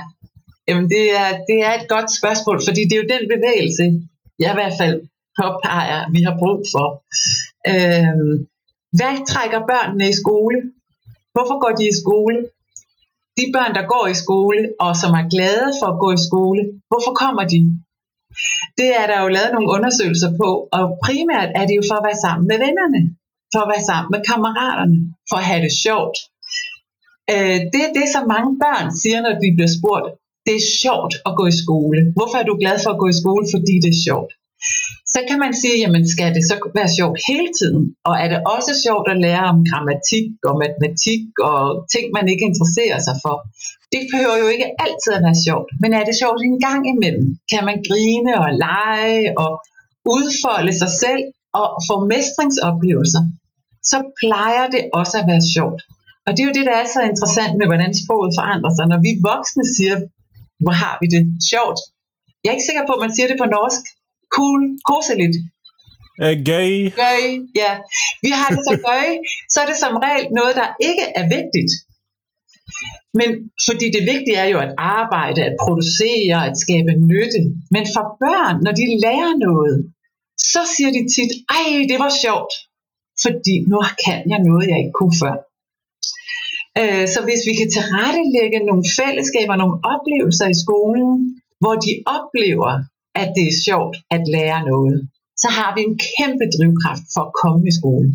Jamen, 0.70 0.86
det, 0.94 1.04
er, 1.22 1.30
det 1.48 1.58
er 1.68 1.72
et 1.74 1.88
godt 1.94 2.08
spørgsmål, 2.18 2.58
fordi 2.66 2.80
det 2.88 2.94
er 2.94 3.02
jo 3.02 3.14
den 3.16 3.24
bevægelse, 3.34 3.84
jeg 4.42 4.50
i 4.52 4.58
hvert 4.58 4.76
fald 4.80 4.96
påpeger, 5.40 6.00
vi 6.14 6.20
har 6.26 6.34
brug 6.42 6.60
for. 6.74 6.86
Øhm, 7.72 8.34
hvad 8.98 9.14
trækker 9.32 9.60
børnene 9.72 10.06
i 10.12 10.18
skole? 10.22 10.58
Hvorfor 11.34 11.56
går 11.62 11.72
de 11.78 11.84
i 11.92 11.98
skole? 12.02 12.38
De 13.40 13.46
børn, 13.56 13.72
der 13.78 13.84
går 13.94 14.04
i 14.14 14.20
skole, 14.24 14.60
og 14.84 14.92
som 15.02 15.12
er 15.20 15.30
glade 15.34 15.68
for 15.78 15.86
at 15.92 16.00
gå 16.04 16.08
i 16.18 16.20
skole, 16.28 16.62
hvorfor 16.90 17.12
kommer 17.22 17.44
de? 17.52 17.60
Det 18.78 18.90
er 19.00 19.06
der 19.10 19.18
jo 19.24 19.28
lavet 19.36 19.52
nogle 19.56 19.72
undersøgelser 19.76 20.30
på, 20.42 20.48
og 20.78 20.84
primært 21.04 21.50
er 21.60 21.64
det 21.68 21.74
jo 21.78 21.84
for 21.90 21.96
at 21.98 22.06
være 22.08 22.22
sammen 22.26 22.44
med 22.50 22.58
vennerne, 22.66 23.00
for 23.52 23.60
at 23.62 23.70
være 23.72 23.88
sammen 23.90 24.10
med 24.14 24.20
kammeraterne, 24.30 24.98
for 25.28 25.36
at 25.40 25.48
have 25.50 25.62
det 25.66 25.74
sjovt. 25.86 26.16
Øh, 27.32 27.58
det 27.72 27.80
er 27.86 27.92
det, 27.98 28.06
som 28.14 28.24
mange 28.34 28.52
børn 28.64 28.86
siger, 29.02 29.18
når 29.26 29.34
de 29.42 29.48
bliver 29.56 29.72
spurgt. 29.78 30.06
Det 30.46 30.54
er 30.56 30.70
sjovt 30.82 31.14
at 31.28 31.32
gå 31.40 31.44
i 31.52 31.60
skole. 31.62 31.98
Hvorfor 32.16 32.36
er 32.40 32.46
du 32.50 32.54
glad 32.62 32.76
for 32.84 32.90
at 32.92 33.00
gå 33.02 33.06
i 33.14 33.20
skole? 33.22 33.44
Fordi 33.54 33.74
det 33.84 33.90
er 33.96 34.04
sjovt. 34.08 34.32
Så 35.12 35.18
kan 35.28 35.38
man 35.44 35.52
sige, 35.60 35.76
jamen 35.82 36.04
skal 36.14 36.30
det 36.36 36.44
så 36.50 36.54
være 36.78 36.90
sjovt 36.98 37.18
hele 37.28 37.48
tiden? 37.58 37.82
Og 38.08 38.14
er 38.22 38.28
det 38.32 38.40
også 38.54 38.72
sjovt 38.84 39.06
at 39.12 39.20
lære 39.26 39.44
om 39.52 39.58
grammatik 39.68 40.28
og 40.48 40.54
matematik 40.62 41.22
og 41.50 41.60
ting, 41.94 42.04
man 42.18 42.26
ikke 42.32 42.44
interesserer 42.50 42.98
sig 43.06 43.16
for? 43.24 43.36
Det 43.94 44.02
behøver 44.12 44.36
jo 44.42 44.48
ikke 44.54 44.68
altid 44.84 45.12
at 45.18 45.24
være 45.26 45.38
sjovt, 45.46 45.68
men 45.82 45.90
er 45.98 46.04
det 46.08 46.14
sjovt 46.22 46.40
en 46.48 46.58
gang 46.66 46.82
imellem? 46.94 47.26
Kan 47.52 47.62
man 47.68 47.78
grine 47.88 48.32
og 48.44 48.50
lege 48.66 49.22
og 49.44 49.52
udfolde 50.14 50.72
sig 50.82 50.92
selv 51.04 51.22
og 51.60 51.66
få 51.88 51.94
mestringsoplevelser, 52.12 53.22
så 53.90 53.98
plejer 54.20 54.64
det 54.74 54.82
også 55.00 55.14
at 55.20 55.28
være 55.32 55.44
sjovt. 55.54 55.80
Og 56.26 56.30
det 56.32 56.40
er 56.40 56.48
jo 56.50 56.58
det, 56.58 56.68
der 56.70 56.76
er 56.82 56.88
så 56.96 57.00
interessant 57.10 57.54
med, 57.58 57.66
hvordan 57.70 57.92
sproget 58.02 58.32
forandrer 58.38 58.72
sig. 58.74 58.84
Når 58.92 59.00
vi 59.06 59.12
voksne 59.30 59.64
siger, 59.76 59.96
hvor 60.62 60.74
har 60.82 60.94
vi 61.00 61.06
det 61.14 61.22
sjovt? 61.52 61.80
Jeg 62.40 62.48
er 62.48 62.56
ikke 62.56 62.68
sikker 62.70 62.84
på, 62.86 62.92
at 62.96 63.04
man 63.04 63.14
siger 63.16 63.28
det 63.30 63.38
på 63.42 63.48
norsk. 63.56 63.82
Cool, 64.36 64.62
koseligt. 64.90 65.36
Eh, 66.22 66.36
gøy. 66.50 66.74
Gøy, 67.02 67.24
ja. 67.62 67.72
Vi 68.24 68.30
har 68.38 68.48
det 68.54 68.62
så 68.70 68.76
gøy, 68.90 69.10
så 69.52 69.56
er 69.62 69.66
det 69.70 69.78
som 69.84 69.92
regel 70.04 70.26
noget, 70.38 70.54
der 70.60 70.68
ikke 70.88 71.06
er 71.20 71.26
vigtigt. 71.36 71.72
Men 73.18 73.28
fordi 73.66 73.86
det 73.96 74.02
vigtige 74.12 74.40
er 74.44 74.48
jo 74.54 74.58
at 74.66 74.72
arbejde, 74.98 75.40
at 75.48 75.54
producere, 75.64 76.38
at 76.48 76.54
skabe 76.64 76.92
nytte. 77.10 77.40
Men 77.74 77.84
for 77.94 78.04
børn, 78.22 78.56
når 78.64 78.72
de 78.80 78.84
lærer 79.04 79.32
noget, 79.48 79.76
så 80.52 80.62
siger 80.74 80.90
de 80.96 81.02
tit, 81.14 81.32
ej, 81.58 81.68
det 81.90 81.98
var 82.04 82.12
sjovt, 82.24 82.52
fordi 83.24 83.54
nu 83.70 83.78
kan 84.04 84.20
jeg 84.32 84.40
noget, 84.48 84.64
jeg 84.70 84.78
ikke 84.82 84.98
kunne 85.00 85.16
før. 85.22 85.36
Øh, 86.80 87.06
så 87.14 87.18
hvis 87.26 87.42
vi 87.48 87.52
kan 87.60 87.68
tilrettelægge 87.76 88.58
nogle 88.68 88.84
fællesskaber, 88.98 89.54
nogle 89.62 89.76
oplevelser 89.94 90.46
i 90.54 90.60
skolen, 90.64 91.10
hvor 91.62 91.74
de 91.84 91.92
oplever, 92.16 92.72
at 93.20 93.28
det 93.36 93.44
er 93.48 93.60
sjovt 93.66 93.96
at 94.16 94.22
lære 94.34 94.60
noget, 94.72 94.98
så 95.42 95.48
har 95.56 95.70
vi 95.76 95.80
en 95.88 95.96
kæmpe 96.10 96.46
drivkraft 96.56 97.06
for 97.14 97.22
at 97.28 97.34
komme 97.42 97.62
i 97.70 97.72
skole. 97.80 98.08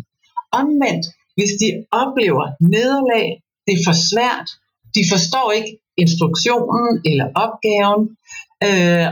Omvendt, 0.60 1.06
hvis 1.36 1.52
de 1.60 1.68
oplever 2.02 2.44
nederlag, 2.74 3.26
det 3.66 3.72
er 3.74 3.82
for 3.88 3.96
svært, 4.10 4.48
de 4.96 5.02
forstår 5.12 5.48
ikke 5.58 5.72
instruktionen 6.02 6.94
eller 7.10 7.28
opgaven. 7.44 8.02
Øh, 8.68 9.08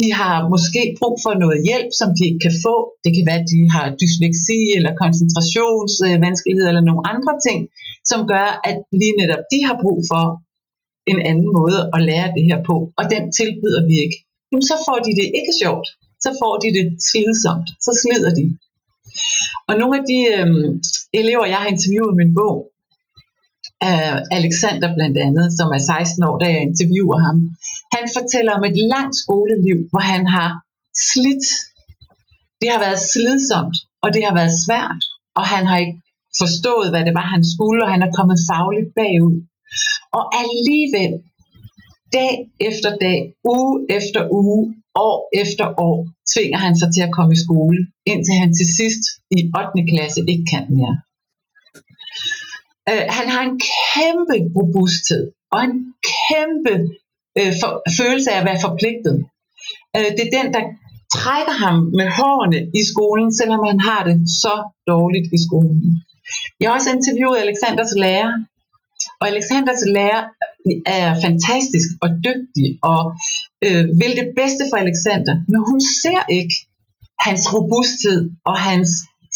de 0.00 0.08
har 0.20 0.36
måske 0.54 0.82
brug 1.00 1.14
for 1.24 1.34
noget 1.42 1.58
hjælp, 1.68 1.90
som 2.00 2.08
de 2.16 2.22
ikke 2.28 2.42
kan 2.46 2.56
få. 2.66 2.76
Det 3.04 3.10
kan 3.14 3.24
være, 3.28 3.42
at 3.42 3.50
de 3.54 3.60
har 3.74 3.86
dysleksi 4.02 4.60
eller 4.76 4.92
koncentrationsvanskeligheder 5.02 6.70
eller 6.72 6.88
nogle 6.90 7.04
andre 7.14 7.34
ting, 7.46 7.60
som 8.10 8.20
gør, 8.32 8.48
at 8.68 8.76
lige 9.00 9.16
netop 9.20 9.42
de 9.52 9.58
har 9.68 9.76
brug 9.84 9.98
for 10.12 10.24
en 11.12 11.20
anden 11.30 11.50
måde 11.58 11.80
at 11.94 12.00
lære 12.10 12.28
det 12.36 12.44
her 12.48 12.58
på, 12.70 12.76
og 12.98 13.04
den 13.14 13.22
tilbyder 13.38 13.82
vi 13.90 13.96
ikke. 14.04 14.18
Jamen, 14.48 14.66
så 14.70 14.76
får 14.86 14.98
de 15.06 15.12
det 15.20 15.28
ikke 15.38 15.54
sjovt. 15.62 15.88
Så 16.24 16.30
får 16.40 16.54
de 16.62 16.68
det 16.78 16.86
slidsomt. 17.08 17.68
Så 17.86 17.90
slider 18.02 18.32
de. 18.38 18.44
Og 19.68 19.74
nogle 19.80 19.94
af 19.98 20.04
de 20.12 20.18
øh, 20.36 20.48
elever, 21.20 21.46
jeg 21.52 21.58
har 21.62 21.68
interviewet 21.74 22.12
i 22.14 22.20
min 22.22 22.34
bog, 22.40 22.58
uh, 23.88 24.16
Alexander 24.38 24.88
blandt 24.96 25.16
andet, 25.26 25.46
som 25.58 25.68
er 25.76 25.78
16 25.78 26.24
år, 26.28 26.36
da 26.38 26.46
jeg 26.54 26.62
interviewer 26.70 27.18
ham, 27.26 27.38
han 27.96 28.04
fortæller 28.16 28.52
om 28.58 28.64
et 28.70 28.78
langt 28.94 29.16
skoleliv, 29.22 29.78
hvor 29.92 30.04
han 30.12 30.22
har 30.36 30.50
slidt. 31.10 31.46
Det 32.60 32.68
har 32.72 32.80
været 32.86 33.00
slidsomt, 33.12 33.76
og 34.04 34.08
det 34.14 34.22
har 34.26 34.34
været 34.40 34.54
svært, 34.64 35.02
og 35.38 35.44
han 35.52 35.62
har 35.70 35.78
ikke 35.84 35.96
forstået, 36.42 36.88
hvad 36.90 37.02
det 37.08 37.14
var, 37.18 37.26
han 37.34 37.44
skulle, 37.54 37.80
og 37.84 37.90
han 37.94 38.02
er 38.06 38.14
kommet 38.18 38.38
fagligt 38.50 38.90
bagud. 38.98 39.36
Og 40.18 40.24
alligevel, 40.42 41.12
dag 42.12 42.32
efter 42.60 42.90
dag, 43.06 43.18
uge 43.44 43.86
efter 43.98 44.20
uge, 44.30 44.74
år 44.94 45.18
efter 45.42 45.66
år, 45.88 45.98
tvinger 46.32 46.58
han 46.66 46.74
sig 46.80 46.88
til 46.94 47.02
at 47.06 47.14
komme 47.16 47.32
i 47.34 47.42
skole, 47.46 47.78
indtil 48.12 48.34
han 48.42 48.50
til 48.58 48.66
sidst 48.78 49.02
i 49.36 49.38
8. 49.58 49.90
klasse 49.90 50.20
ikke 50.32 50.46
kan 50.52 50.64
mere. 50.76 50.96
Øh, 52.90 53.04
han 53.18 53.26
har 53.34 53.42
en 53.48 53.56
kæmpe 53.76 54.36
robusthed 54.56 55.24
og 55.54 55.60
en 55.68 55.76
kæmpe 56.16 56.74
øh, 57.38 57.52
for, 57.60 57.70
følelse 58.00 58.28
af 58.32 58.38
at 58.40 58.46
være 58.50 58.64
forpligtet. 58.66 59.16
Øh, 59.96 60.10
det 60.16 60.22
er 60.26 60.36
den, 60.38 60.48
der 60.56 60.62
trækker 61.18 61.56
ham 61.64 61.76
med 61.98 62.08
hårene 62.18 62.60
i 62.80 62.82
skolen, 62.92 63.30
selvom 63.40 63.62
han 63.70 63.80
har 63.88 64.00
det 64.08 64.16
så 64.44 64.54
dårligt 64.92 65.28
i 65.36 65.38
skolen. 65.46 65.88
Jeg 66.60 66.66
har 66.68 66.74
også 66.78 66.90
interviewet 66.96 67.38
Alexanders 67.44 67.92
lærer, 68.04 68.32
og 69.20 69.24
Alexanders 69.32 69.82
lærer 69.96 70.22
er 70.86 71.08
fantastisk 71.26 71.88
og 72.04 72.08
dygtig 72.26 72.68
og 72.92 73.02
øh, 73.66 73.84
vil 74.00 74.12
det 74.20 74.28
bedste 74.40 74.62
for 74.70 74.76
Alexander, 74.84 75.34
men 75.50 75.60
hun 75.70 75.80
ser 76.02 76.20
ikke 76.38 76.56
hans 77.26 77.44
robusthed 77.54 78.20
og 78.50 78.56
hans 78.68 78.90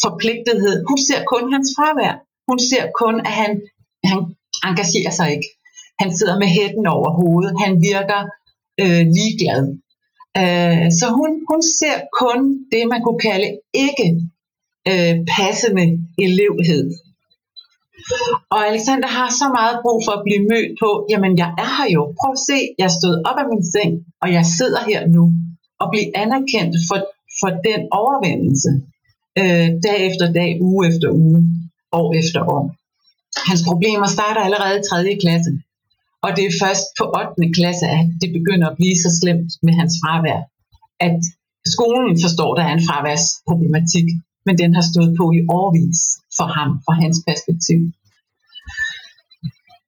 forpligtethed. 0.05 0.75
Hun 0.89 0.99
ser 1.07 1.21
kun 1.33 1.43
hans 1.53 1.69
fravær. 1.75 2.15
Hun 2.49 2.59
ser 2.69 2.83
kun, 3.01 3.15
at 3.27 3.33
han, 3.41 3.51
han 4.09 4.19
engagerer 4.67 5.13
sig 5.19 5.27
ikke. 5.35 5.49
Han 6.01 6.09
sidder 6.17 6.35
med 6.41 6.49
hætten 6.57 6.85
over 6.95 7.09
hovedet. 7.19 7.53
Han 7.63 7.73
virker 7.91 8.21
øh, 8.83 9.03
ligeglad. 9.17 9.63
Øh, 10.41 10.85
så 10.99 11.05
hun, 11.19 11.31
hun 11.51 11.61
ser 11.79 11.97
kun 12.21 12.39
det, 12.71 12.83
man 12.93 13.01
kunne 13.05 13.23
kalde 13.29 13.49
ikke 13.85 14.07
øh, 14.91 15.15
passende 15.37 15.85
elevhed. 16.25 16.85
Og 18.53 18.59
Alexander 18.69 19.09
har 19.17 19.29
så 19.41 19.47
meget 19.57 19.75
brug 19.83 19.99
for 20.05 20.13
at 20.17 20.23
blive 20.27 20.43
mødt 20.51 20.71
på, 20.83 20.89
jamen 21.11 21.33
jeg 21.41 21.49
er 21.63 21.71
her 21.77 21.89
jo. 21.97 22.01
Prøv 22.19 22.31
at 22.37 22.45
se, 22.49 22.59
jeg 22.83 22.89
stod 22.99 23.15
op 23.29 23.37
af 23.43 23.47
min 23.51 23.63
seng, 23.73 23.93
og 24.23 24.27
jeg 24.37 24.45
sidder 24.57 24.81
her 24.91 25.01
nu. 25.15 25.23
Og 25.81 25.87
blive 25.93 26.09
anerkendt 26.23 26.73
for, 26.87 26.99
for 27.39 27.49
den 27.67 27.81
overvindelse. 28.01 28.71
Øh, 29.41 29.67
dag 29.85 29.97
efter 30.09 30.25
dag, 30.39 30.49
uge 30.67 30.81
efter 30.89 31.07
uge 31.23 31.39
år 31.99 32.09
efter 32.21 32.41
år. 32.55 32.63
Hans 33.49 33.61
problemer 33.69 34.07
starter 34.15 34.41
allerede 34.47 34.75
i 34.79 34.83
3. 34.89 35.17
klasse, 35.23 35.51
og 36.25 36.29
det 36.35 36.43
er 36.45 36.53
først 36.63 36.85
på 36.99 37.05
8. 37.05 37.53
klasse, 37.57 37.85
at 37.97 38.05
det 38.21 38.29
begynder 38.37 38.67
at 38.69 38.77
blive 38.79 38.97
så 39.03 39.09
slemt 39.19 39.51
med 39.65 39.73
hans 39.79 39.93
fravær, 40.01 40.39
at 41.07 41.19
skolen 41.75 42.15
forstår, 42.23 42.49
at 42.51 42.57
der 42.59 42.65
er 42.69 42.75
en 42.77 42.87
fraværsproblematik, 42.89 44.07
men 44.45 44.57
den 44.57 44.75
har 44.75 44.85
stået 44.91 45.11
på 45.19 45.25
i 45.39 45.41
årvis 45.59 46.01
for 46.37 46.47
ham, 46.57 46.69
fra 46.85 46.93
hans 47.03 47.17
perspektiv. 47.27 47.79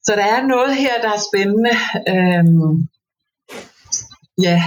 Så 0.06 0.12
der 0.20 0.28
er 0.36 0.48
noget 0.48 0.76
her, 0.76 0.96
der 1.02 1.12
er 1.18 1.22
spændende. 1.30 1.76
Øhm, 2.14 2.88
ja, 4.48 4.58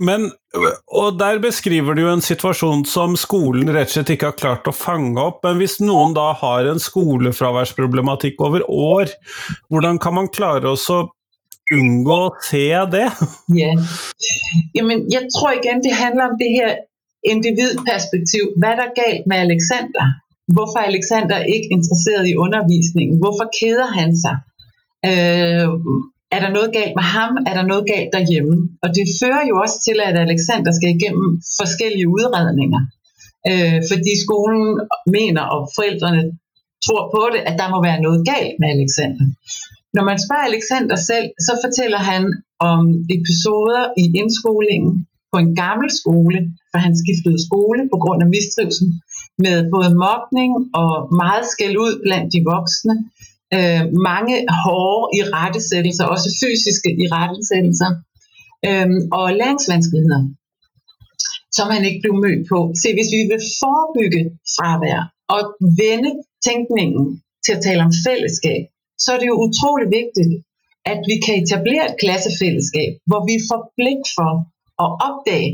men, 0.00 0.30
og 0.88 1.18
der 1.20 1.38
beskriver 1.42 1.94
du 1.94 2.06
en 2.08 2.22
situasjon 2.24 2.86
som 2.88 3.18
skolen 3.20 3.68
rett 3.68 3.90
og 3.90 3.98
slett 3.98 4.12
ikke 4.14 4.30
har 4.30 4.38
klart 4.38 4.68
å 4.70 4.72
fange 4.72 5.20
opp. 5.20 5.42
Men 5.44 5.60
hvis 5.60 5.76
noen 5.84 6.14
da 6.16 6.30
har 6.40 6.68
en 6.70 6.80
skolefraværsproblematikk 6.80 8.40
over 8.46 8.64
år, 8.64 9.12
hvordan 9.68 10.00
kan 10.00 10.16
man 10.16 10.30
klare 10.32 10.72
å 10.72 11.00
unngå 11.70 12.16
å 12.16 12.32
se 12.48 12.64
det? 12.94 13.10
Ja. 13.60 13.74
Jamen, 14.78 15.04
jeg 15.12 15.28
tror 15.36 15.58
igen, 15.58 15.84
det 15.84 15.92
handler 16.00 16.32
om 16.32 16.40
det 16.40 16.48
her 16.56 16.72
individperspektiv. 17.34 18.44
Hvad 18.58 18.70
er 18.74 18.78
der 18.82 18.98
galt 19.02 19.24
med 19.30 19.36
Alexander? 19.46 20.04
Hvorfor 20.56 20.78
er 20.80 20.90
Alexander 20.92 21.38
ikke 21.54 21.68
interesseret 21.76 22.24
i 22.28 22.34
undervisningen? 22.44 23.16
Hvorfor 23.22 23.46
keder 23.60 23.88
han 23.98 24.10
sig? 24.24 24.36
Øh, 25.10 25.68
er 26.34 26.40
der 26.44 26.50
noget 26.56 26.70
galt 26.78 26.94
med 26.98 27.06
ham? 27.16 27.32
Er 27.48 27.54
der 27.58 27.70
noget 27.72 27.84
galt 27.92 28.10
derhjemme? 28.16 28.54
Og 28.84 28.88
det 28.96 29.06
fører 29.20 29.44
jo 29.50 29.54
også 29.64 29.76
til, 29.86 29.96
at 30.08 30.16
Alexander 30.26 30.72
skal 30.78 30.90
igennem 30.96 31.28
forskellige 31.60 32.08
udredninger. 32.16 32.82
Øh, 33.50 33.80
fordi 33.90 34.12
skolen 34.24 34.66
mener, 35.16 35.42
og 35.54 35.60
forældrene 35.76 36.24
tror 36.86 37.04
på 37.14 37.22
det, 37.32 37.40
at 37.48 37.56
der 37.60 37.68
må 37.74 37.78
være 37.88 38.00
noget 38.06 38.20
galt 38.32 38.54
med 38.60 38.68
Alexander. 38.76 39.24
Når 39.96 40.04
man 40.10 40.18
spørger 40.24 40.48
Alexander 40.50 40.96
selv, 41.10 41.26
så 41.46 41.52
fortæller 41.64 42.00
han 42.10 42.22
om 42.70 42.82
episoder 43.16 43.82
i 44.02 44.04
indskolingen 44.20 44.92
på 45.32 45.36
en 45.44 45.50
gammel 45.62 45.88
skole, 46.00 46.38
for 46.70 46.78
han 46.84 46.94
skiftede 47.00 47.38
skole 47.46 47.80
på 47.92 47.96
grund 48.04 48.20
af 48.24 48.28
mistrivsel, 48.36 48.88
med 49.44 49.56
både 49.74 49.90
mobning 50.06 50.52
og 50.82 50.92
meget 51.22 51.44
skæld 51.52 51.76
ud 51.84 51.94
blandt 52.04 52.28
de 52.34 52.40
voksne, 52.54 52.96
øh, 53.56 53.82
mange 54.10 54.34
hårde 54.62 55.04
i 55.16 55.20
rettesættelser, 55.36 56.04
også 56.14 56.28
fysiske 56.42 56.90
i 57.02 57.04
rettesættelser, 57.16 57.90
øh, 58.68 58.88
og 59.18 59.24
læringsvanskeligheder, 59.40 60.22
som 61.56 61.66
han 61.74 61.82
ikke 61.88 62.02
blev 62.04 62.14
mødt 62.24 62.42
på. 62.52 62.58
Se, 62.82 62.88
hvis 62.96 63.10
vi 63.16 63.20
vil 63.30 63.42
forebygge 63.62 64.22
fravær 64.56 65.00
og 65.34 65.40
vende 65.82 66.12
tænkningen 66.48 67.04
til 67.44 67.52
at 67.56 67.62
tale 67.66 67.80
om 67.86 67.92
fællesskab, 68.06 68.62
så 69.02 69.08
er 69.14 69.18
det 69.20 69.28
jo 69.32 69.36
utrolig 69.46 69.88
vigtigt, 70.00 70.32
at 70.92 71.00
vi 71.10 71.16
kan 71.24 71.34
etablere 71.42 71.84
et 71.90 71.96
klassefællesskab, 72.02 72.92
hvor 73.08 73.22
vi 73.30 73.36
får 73.48 73.60
blik 73.78 74.02
for 74.16 74.30
at 74.84 74.88
opdage 75.06 75.50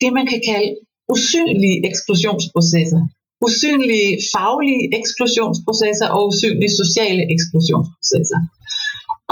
det, 0.00 0.10
man 0.18 0.26
kan 0.32 0.40
kalde 0.50 0.70
usynlige 1.14 1.78
eksplosionsprocesser 1.88 3.02
usynlige 3.46 4.10
faglige 4.34 4.84
eksplosionsprocesser 4.98 6.08
og 6.14 6.20
usynlige 6.30 6.74
sociale 6.82 7.22
eksplosionsprocesser. 7.34 8.40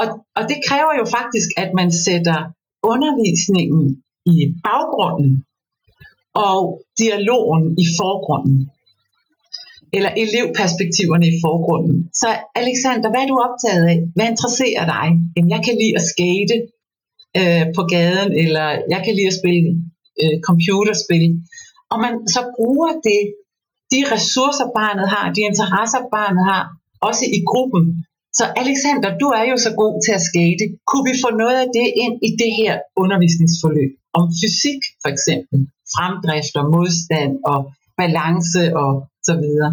Og, 0.00 0.06
og 0.38 0.42
det 0.50 0.58
kræver 0.68 0.92
jo 1.00 1.04
faktisk, 1.18 1.48
at 1.62 1.70
man 1.80 1.88
sætter 2.06 2.38
undervisningen 2.92 3.82
i 4.34 4.36
baggrunden 4.66 5.32
og 6.48 6.60
dialogen 7.02 7.64
i 7.82 7.86
forgrunden. 8.00 8.58
Eller 9.96 10.10
elevperspektiverne 10.24 11.26
i 11.32 11.36
forgrunden. 11.46 11.96
Så 12.20 12.28
Alexander, 12.62 13.08
hvad 13.10 13.22
er 13.24 13.30
du 13.32 13.38
optaget 13.48 13.84
af? 13.92 13.98
Hvad 14.16 14.26
interesserer 14.32 14.84
dig? 14.94 15.06
Jamen, 15.34 15.50
jeg 15.54 15.60
kan 15.66 15.74
lide 15.80 15.94
at 16.00 16.04
skate 16.12 16.56
øh, 17.38 17.64
på 17.76 17.82
gaden, 17.94 18.30
eller 18.42 18.66
jeg 18.92 19.00
kan 19.04 19.14
lide 19.18 19.32
at 19.32 19.38
spille 19.40 19.68
øh, 20.22 20.36
computerspil. 20.48 21.26
Og 21.92 21.98
man 22.04 22.14
så 22.34 22.40
bruger 22.56 22.92
det 23.08 23.22
de 23.92 24.00
ressourcer, 24.14 24.66
barnet 24.80 25.06
har, 25.14 25.24
de 25.36 25.40
interesser, 25.50 26.00
barnet 26.16 26.44
har, 26.50 26.62
også 27.08 27.24
i 27.38 27.40
gruppen. 27.50 27.84
Så 28.38 28.44
Alexander, 28.62 29.10
du 29.22 29.26
er 29.38 29.44
jo 29.52 29.56
så 29.66 29.70
god 29.82 29.94
til 30.04 30.12
at 30.18 30.26
skate. 30.30 30.64
Kunne 30.88 31.06
vi 31.10 31.14
få 31.24 31.30
noget 31.42 31.58
af 31.64 31.68
det 31.78 31.88
ind 32.04 32.16
i 32.28 32.30
det 32.42 32.50
her 32.60 32.72
undervisningsforløb? 33.02 33.92
Om 34.18 34.24
fysik 34.40 34.80
for 35.02 35.08
eksempel, 35.14 35.58
fremdrift 35.94 36.54
og 36.60 36.66
modstand 36.76 37.32
og 37.52 37.58
balance 38.00 38.62
og 38.82 38.90
så 39.28 39.34
videre. 39.42 39.70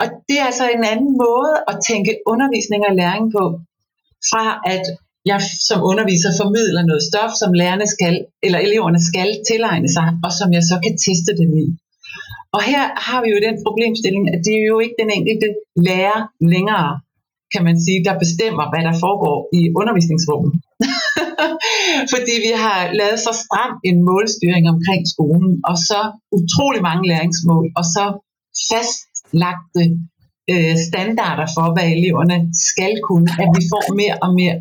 Og 0.00 0.06
det 0.28 0.36
er 0.40 0.46
altså 0.50 0.66
en 0.76 0.84
anden 0.92 1.12
måde 1.24 1.52
at 1.70 1.76
tænke 1.90 2.12
undervisning 2.32 2.82
og 2.88 2.94
læring 3.00 3.26
på, 3.36 3.44
fra 4.30 4.44
at 4.74 4.84
jeg 5.30 5.40
som 5.68 5.78
underviser 5.90 6.30
formidler 6.42 6.82
noget 6.90 7.02
stof, 7.10 7.32
som 7.42 7.50
lærerne 7.60 7.86
skal, 7.94 8.14
eller 8.46 8.58
eleverne 8.66 9.00
skal 9.10 9.28
tilegne 9.48 9.88
sig, 9.96 10.08
og 10.26 10.30
som 10.38 10.48
jeg 10.56 10.64
så 10.70 10.76
kan 10.84 10.94
teste 11.06 11.32
dem 11.40 11.50
i. 11.64 11.66
Og 12.56 12.60
her 12.70 12.82
har 13.06 13.18
vi 13.24 13.28
jo 13.34 13.38
den 13.46 13.56
problemstilling, 13.66 14.24
at 14.34 14.40
det 14.46 14.54
er 14.60 14.66
jo 14.72 14.78
ikke 14.84 15.00
den 15.02 15.10
enkelte 15.18 15.48
lærer 15.88 16.20
længere, 16.54 16.90
kan 17.54 17.62
man 17.68 17.76
sige, 17.84 18.04
der 18.08 18.22
bestemmer, 18.24 18.64
hvad 18.70 18.82
der 18.88 18.94
foregår 19.04 19.38
i 19.58 19.60
undervisningsrummet. 19.80 20.52
Fordi 22.12 22.34
vi 22.46 22.52
har 22.64 22.80
lavet 23.00 23.18
så 23.26 23.32
stram 23.44 23.72
en 23.88 23.98
målstyring 24.10 24.64
omkring 24.74 25.02
skolen, 25.14 25.52
og 25.70 25.76
så 25.88 26.00
utrolig 26.38 26.82
mange 26.88 27.04
læringsmål, 27.10 27.66
og 27.78 27.84
så 27.94 28.04
fastlagte 28.70 29.82
øh, 30.52 30.74
standarder 30.88 31.46
for, 31.56 31.66
hvad 31.74 31.88
eleverne 31.96 32.36
skal 32.68 32.94
kunne, 33.08 33.28
at 33.42 33.48
vi 33.56 33.62
får 33.72 33.84
mere 34.00 34.16
og 34.24 34.30
mere 34.40 34.56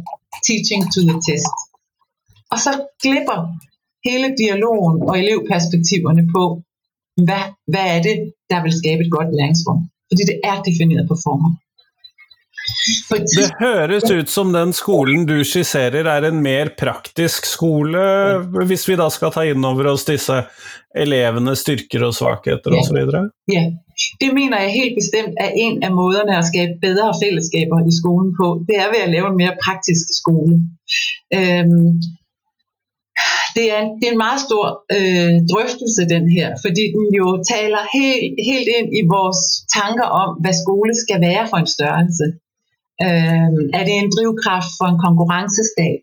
teaching 0.47 0.81
to 0.93 0.99
the 1.09 1.17
test. 1.27 1.55
Og 2.51 2.57
så 2.65 2.71
glipper 3.03 3.39
hele 4.07 4.27
dialogen 4.41 4.97
og 5.09 5.13
elevperspektiverne 5.21 6.23
på, 6.35 6.43
hvad, 7.27 7.45
hvad 7.71 7.87
er 7.95 8.01
det, 8.07 8.17
der 8.51 8.59
vil 8.63 8.73
skabe 8.81 9.01
et 9.05 9.11
godt 9.17 9.31
læringsrum. 9.37 9.79
Fordi 10.09 10.23
det 10.31 10.37
er 10.51 10.57
defineret 10.69 11.05
på 11.11 11.15
former. 11.25 11.51
Det 13.09 13.49
høres 13.59 14.11
ut 14.11 14.29
som 14.29 14.51
den 14.53 14.73
skolen 14.73 15.25
du 15.25 15.39
skisserer 15.43 16.05
er 16.05 16.27
en 16.27 16.41
mer 16.43 16.69
praktisk 16.77 17.45
skole, 17.45 18.01
hvis 18.69 18.85
vi 18.89 18.97
da 18.99 19.09
skal 19.13 19.33
ta 19.33 19.45
inn 19.49 19.65
over 19.65 19.91
oss 19.93 20.05
disse 20.07 20.41
elevenes 20.95 21.63
styrker 21.65 22.05
og 22.09 22.13
svakheter 22.17 22.77
osv.? 22.77 22.99
Ja, 23.51 23.63
det 24.21 24.29
mener 24.39 24.57
jeg 24.63 24.77
helt 24.79 24.95
bestemt 25.01 25.33
er 25.45 25.51
en 25.65 25.75
af 25.87 25.91
måderne 25.99 26.33
at 26.37 26.49
skabe 26.51 26.73
bedre 26.87 27.09
fællesskaber 27.21 27.77
i 27.91 27.93
skolen 28.01 28.31
på. 28.39 28.47
Det 28.67 28.75
er 28.83 28.87
ved 28.93 29.01
at 29.03 29.13
lave 29.15 29.27
en 29.31 29.39
mere 29.41 29.55
praktisk 29.65 30.05
skole. 30.21 30.55
Øhm, 31.37 31.89
det 33.55 33.65
er, 33.73 33.79
en, 33.83 33.89
det 33.99 34.05
er 34.07 34.13
en 34.15 34.25
meget 34.27 34.41
stor 34.47 34.65
øh, 34.97 35.35
drøftelse, 35.51 36.01
den 36.15 36.25
her, 36.35 36.47
fordi 36.65 36.83
den 36.97 37.07
jo 37.21 37.27
taler 37.53 37.81
helt, 37.97 38.33
helt 38.49 38.69
ind 38.77 38.89
i 38.99 39.01
vores 39.15 39.41
tanker 39.77 40.07
om, 40.23 40.29
hvad 40.41 40.55
skole 40.63 40.93
skal 41.03 41.19
være 41.27 41.43
for 41.51 41.57
en 41.63 41.73
størrelse. 41.77 42.25
Øh, 43.05 43.57
er 43.77 43.83
det 43.87 43.95
en 43.97 44.13
drivkraft 44.15 44.71
for 44.79 44.87
en 44.89 44.99
konkurrencestat? 45.07 46.01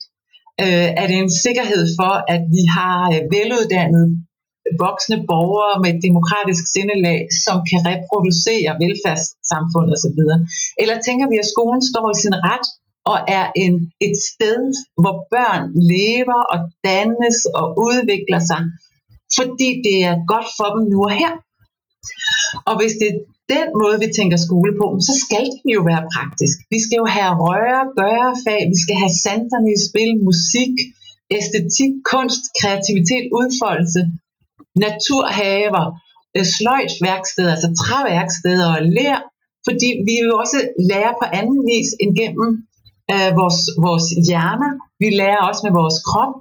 Øh, 0.65 0.89
er 1.01 1.07
det 1.11 1.17
en 1.25 1.33
sikkerhed 1.45 1.85
for, 1.99 2.13
at 2.35 2.43
vi 2.57 2.63
har 2.77 2.99
øh, 3.15 3.23
veluddannede 3.35 4.09
voksne 4.85 5.19
borgere 5.31 5.75
med 5.83 5.91
et 5.95 6.05
demokratisk 6.09 6.65
sindelag, 6.75 7.21
som 7.45 7.57
kan 7.71 7.81
reproducere 7.91 8.71
velfærdssamfundet 8.83 9.93
osv.? 9.97 10.21
Eller 10.83 10.97
tænker 11.07 11.27
vi, 11.33 11.37
at 11.43 11.51
skolen 11.55 11.83
står 11.91 12.07
i 12.15 12.21
sin 12.25 12.37
ret 12.49 12.67
og 13.13 13.19
er 13.39 13.47
en, 13.65 13.75
et 14.07 14.17
sted, 14.31 14.61
hvor 15.03 15.17
børn 15.35 15.63
lever 15.95 16.41
og 16.53 16.59
dannes 16.89 17.39
og 17.61 17.67
udvikler 17.89 18.41
sig, 18.51 18.63
fordi 19.39 19.71
det 19.87 19.97
er 20.11 20.17
godt 20.33 20.49
for 20.59 20.69
dem 20.75 20.83
nu 20.93 20.99
og 21.09 21.15
her. 21.21 21.33
Og 22.69 22.75
hvis 22.79 22.95
det 23.01 23.09
er 23.13 23.19
den 23.57 23.69
måde, 23.83 23.97
vi 24.05 24.09
tænker 24.19 24.39
skole 24.47 24.73
på, 24.81 24.87
så 25.07 25.13
skal 25.25 25.45
den 25.59 25.69
jo 25.77 25.83
være 25.91 26.05
praktisk. 26.15 26.57
Vi 26.75 26.79
skal 26.85 26.97
jo 27.03 27.07
have 27.17 27.33
røre, 27.47 27.83
gøre 28.03 28.31
fag, 28.45 28.61
vi 28.75 28.79
skal 28.85 28.97
have 29.03 29.15
sanderne 29.25 29.71
i 29.77 29.79
spil, 29.89 30.11
musik, 30.29 30.75
æstetik, 31.39 31.93
kunst, 32.13 32.43
kreativitet, 32.59 33.25
udfoldelse, 33.39 34.01
naturhaver, 34.85 35.85
øh, 36.37 36.47
sløjt 36.57 36.93
værksteder, 37.07 37.53
altså 37.57 37.71
træværksteder 37.83 38.69
og 38.77 38.83
lær, 38.97 39.19
fordi 39.69 39.89
vi 40.09 40.15
jo 40.27 40.33
også 40.43 40.59
lærer 40.91 41.13
på 41.21 41.27
anden 41.39 41.61
vis 41.71 41.91
end 42.03 42.13
gennem 42.21 42.51
øh, 43.13 43.31
vores, 43.41 43.61
vores 43.87 44.07
hjerner. 44.27 44.73
Vi 45.03 45.09
lærer 45.21 45.43
også 45.49 45.63
med 45.67 45.75
vores 45.81 45.99
krop. 46.09 46.35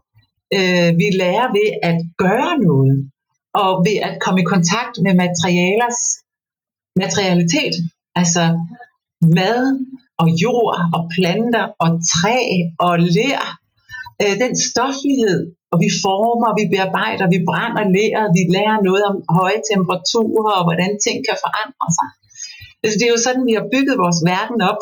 Øh, 0.58 0.89
vi 1.02 1.08
lærer 1.21 1.48
ved 1.58 1.69
at 1.89 1.98
gøre 2.24 2.54
noget, 2.67 2.95
og 3.62 3.69
ved 3.88 3.98
at 4.08 4.13
komme 4.24 4.39
i 4.41 4.50
kontakt 4.54 4.95
med 5.06 5.13
materialers 5.26 6.02
materialitet, 7.04 7.76
altså 8.21 8.43
mad 9.38 9.63
og 10.21 10.28
jord 10.43 10.78
og 10.95 11.02
planter 11.15 11.65
og 11.84 11.89
træ 12.13 12.39
og 12.88 12.93
lær. 13.15 13.41
Øh, 14.21 14.36
den 14.43 14.54
stoflighed, 14.69 15.39
og 15.76 15.80
vi 15.86 15.90
former, 16.06 16.50
vi 16.60 16.66
bearbejder, 16.74 17.26
vi 17.36 17.40
brænder 17.50 17.86
leret, 17.98 18.28
vi 18.38 18.44
lærer 18.56 18.78
noget 18.88 19.04
om 19.10 19.16
høje 19.40 19.60
temperaturer 19.72 20.54
og 20.60 20.66
hvordan 20.68 20.92
ting 21.06 21.18
kan 21.28 21.38
forandre 21.46 21.88
sig. 21.98 22.10
Altså, 22.84 22.96
det 22.98 23.06
er 23.06 23.16
jo 23.16 23.26
sådan, 23.28 23.48
vi 23.50 23.54
har 23.58 23.66
bygget 23.74 23.96
vores 24.04 24.20
verden 24.32 24.60
op. 24.72 24.82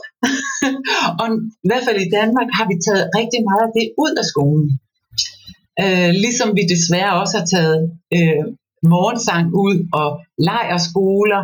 og 1.21 1.27
i 1.65 1.67
hvert 1.69 1.85
fald 1.87 1.99
i 2.01 2.13
Danmark 2.17 2.49
har 2.57 2.65
vi 2.71 2.75
taget 2.87 3.05
rigtig 3.19 3.41
meget 3.49 3.65
af 3.67 3.73
det 3.77 3.87
ud 4.05 4.13
af 4.21 4.25
skolen. 4.33 4.67
Øh, 5.83 6.11
ligesom 6.25 6.49
vi 6.57 6.63
desværre 6.73 7.19
også 7.21 7.35
har 7.39 7.47
taget 7.55 7.79
øh, 8.17 8.43
morgensang 8.93 9.45
ud 9.65 9.77
og 10.01 10.09
lejerskoler, 10.47 11.41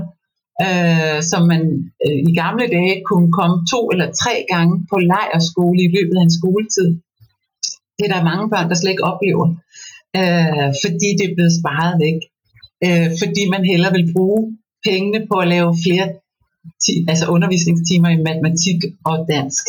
øh, 0.66 1.18
som 1.32 1.42
man 1.54 1.64
øh, 2.06 2.20
i 2.30 2.32
gamle 2.42 2.66
dage 2.78 2.96
kunne 3.10 3.32
komme 3.40 3.58
to 3.74 3.82
eller 3.94 4.08
tre 4.22 4.36
gange 4.54 4.76
på 4.92 4.96
lejerskole 5.14 5.80
i 5.88 5.94
løbet 5.96 6.16
af 6.20 6.24
en 6.26 6.38
skoletid. 6.40 6.90
Det 8.00 8.06
er 8.06 8.14
der 8.16 8.30
mange 8.32 8.50
børn, 8.50 8.70
der 8.70 8.76
slet 8.76 8.92
ikke 8.92 9.10
oplever, 9.12 9.48
øh, 10.20 10.70
fordi 10.84 11.10
det 11.18 11.26
er 11.26 11.36
blevet 11.36 11.58
sparet 11.60 11.94
væk. 12.06 12.20
Øh, 12.86 13.10
fordi 13.22 13.42
man 13.54 13.64
hellere 13.72 13.94
vil 13.98 14.14
bruge 14.14 14.58
pengene 14.88 15.20
på 15.30 15.36
at 15.44 15.48
lave 15.56 15.72
flere 15.86 16.08
ti- 16.84 17.06
altså 17.12 17.26
undervisningstimer 17.36 18.10
i 18.10 18.24
matematik 18.28 18.80
og 19.10 19.16
dansk. 19.34 19.66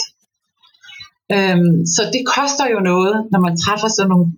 Øhm, 1.35 1.75
så 1.95 2.03
det 2.15 2.23
koster 2.37 2.67
jo 2.75 2.81
noget, 2.93 3.17
når 3.33 3.41
man 3.47 3.55
træffer 3.65 3.89
sådan 3.89 4.11
nogle 4.13 4.29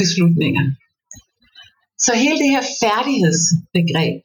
beslutninger. 0.00 0.64
Så 2.04 2.12
hele 2.22 2.38
det 2.42 2.50
her 2.54 2.64
færdighedsbegreb, 2.82 4.16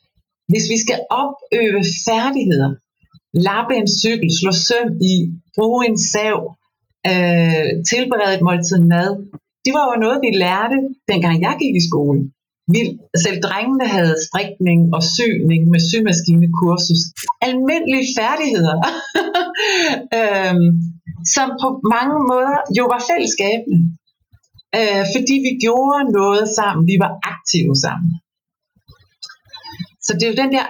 hvis 0.52 0.66
vi 0.74 0.78
skal 0.84 1.00
opøve 1.22 1.82
færdigheder, 2.08 2.72
lappe 3.48 3.74
en 3.82 3.90
cykel, 4.02 4.30
slå 4.40 4.52
søm 4.68 4.90
i, 5.14 5.16
bruge 5.58 5.82
en 5.90 5.98
sav, 6.12 6.40
øh, 7.10 7.70
tilberede 7.92 8.36
et 8.38 8.46
måltid 8.48 8.80
mad, 8.94 9.10
det 9.66 9.72
var 9.78 9.86
jo 9.92 9.96
noget, 10.04 10.20
vi 10.26 10.30
lærte, 10.44 10.78
dengang 11.12 11.36
jeg 11.46 11.56
gik 11.62 11.76
i 11.82 11.88
skole. 11.90 12.20
Vi, 12.74 12.82
selv 13.24 13.38
drengene 13.48 13.88
havde 13.96 14.16
strikning 14.28 14.80
og 14.96 15.04
syning 15.18 15.62
med 15.74 15.82
symaskinekursus. 15.92 17.02
Almindelige 17.48 18.08
færdigheder, 18.20 18.78
øhm, 20.20 20.68
som 21.36 21.48
på 21.64 21.68
mange 21.96 22.18
måder 22.32 22.58
jo 22.78 22.84
var 22.94 23.02
fællesskabende. 23.10 23.80
Øh, 24.78 25.04
fordi 25.16 25.36
vi 25.48 25.52
gjorde 25.66 26.02
noget 26.20 26.46
sammen, 26.60 26.84
vi 26.92 26.98
var 27.04 27.12
aktive 27.34 27.76
sammen. 27.86 28.12
Så 30.06 30.12
det 30.14 30.24
er 30.24 30.32
jo 30.34 30.42
den 30.44 30.52
der, 30.58 30.66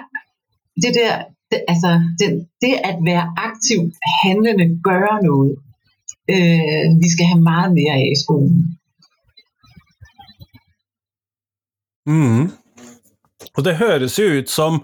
det 0.83 0.91
der, 1.01 1.13
det, 1.51 1.59
altså 1.71 1.91
det, 2.19 2.27
det 2.63 2.73
at 2.89 2.97
være 3.09 3.25
aktiv, 3.47 3.79
handlende, 4.23 4.65
gøre 4.89 5.15
noget, 5.29 5.53
øh, 6.31 6.85
vi 7.01 7.09
skal 7.09 7.31
have 7.33 7.41
meget 7.41 7.73
mere 7.73 7.93
af 7.99 8.09
i 8.11 8.19
skolen. 8.23 8.59
Mm. 12.05 12.51
Og 13.53 13.65
det 13.65 13.75
høres 13.77 14.15
jo 14.17 14.25
ut 14.39 14.49
som 14.49 14.79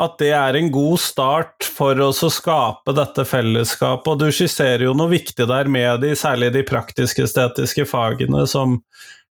at 0.00 0.14
det 0.20 0.30
er 0.32 0.56
en 0.56 0.70
god 0.72 0.96
start 1.02 1.66
for 1.76 1.98
oss 2.00 2.22
å 2.24 2.30
skape 2.32 2.94
dette 2.96 3.26
fellesskapet, 3.28 4.14
og 4.14 4.22
du 4.22 4.30
skisserer 4.32 4.86
jo 4.86 4.94
noe 4.96 5.12
viktig 5.12 5.48
der 5.50 5.68
med 5.68 6.00
de, 6.04 6.14
særlig 6.16 6.54
de 6.54 6.64
praktiske 6.66 7.26
estetiske 7.26 7.84
fagene 7.90 8.46
som 8.48 8.78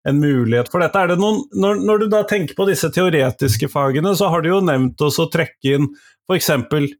en 0.08 0.18
mulighet 0.18 0.70
for 0.72 0.82
dette. 0.82 0.98
Er 0.98 1.12
det 1.12 1.18
noen, 1.20 1.44
når, 1.54 1.82
når, 1.86 2.02
du 2.02 2.12
da 2.12 2.22
tenker 2.28 2.58
på 2.58 2.66
disse 2.68 2.90
teoretiske 2.94 3.68
fagene, 3.72 4.14
så 4.18 4.30
har 4.32 4.42
du 4.42 4.50
jo 4.52 4.62
nevnt 4.64 5.00
oss 5.04 5.20
å 5.22 5.28
trekke 5.30 5.76
inn 5.76 5.92
f.eks. 6.30 6.50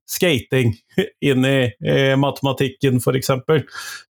skating 0.07 0.75
inn 1.31 1.47
i, 1.47 1.59
i 1.87 2.17
matematikken, 2.19 2.99
f.eks. 3.03 3.31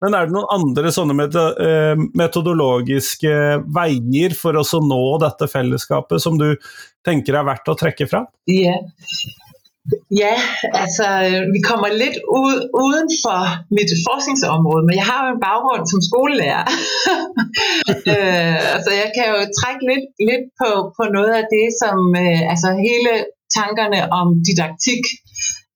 Men 0.04 0.14
er 0.14 0.28
det 0.28 0.36
noen 0.36 0.52
andre 0.54 0.92
sånne 0.94 1.28
eh, 1.28 2.04
metodologiske 2.18 3.34
veier 3.74 4.36
for 4.38 4.60
oss 4.60 4.74
å 4.76 4.82
nå 4.84 5.02
dette 5.24 5.50
fellesskapet 5.50 6.22
som 6.22 6.38
du 6.40 6.52
tenker 7.06 7.38
er 7.38 7.48
verdt 7.48 7.72
å 7.72 7.76
trekke 7.78 8.08
fram? 8.10 8.28
Yeah. 8.50 8.84
Ja, 10.22 10.36
altså 10.82 11.06
øh, 11.26 11.42
vi 11.54 11.60
kommer 11.70 11.88
lidt 12.02 12.18
ud, 12.42 12.56
uden 12.84 13.08
for 13.24 13.40
mit 13.76 13.90
forskningsområde, 14.08 14.84
men 14.88 14.94
jeg 15.00 15.06
har 15.10 15.18
jo 15.22 15.28
en 15.34 15.44
baggrund 15.48 15.84
som 15.92 16.00
skolelærer. 16.08 16.66
øh, 18.12 18.56
altså 18.76 18.90
jeg 19.02 19.08
kan 19.16 19.26
jo 19.32 19.38
trække 19.58 19.82
lidt, 19.90 20.06
lidt 20.28 20.46
på, 20.60 20.70
på 20.96 21.02
noget 21.16 21.32
af 21.40 21.44
det, 21.54 21.66
som 21.82 21.98
øh, 22.24 22.42
altså 22.52 22.68
hele 22.88 23.12
tankerne 23.58 24.00
om 24.20 24.26
didaktik 24.46 25.04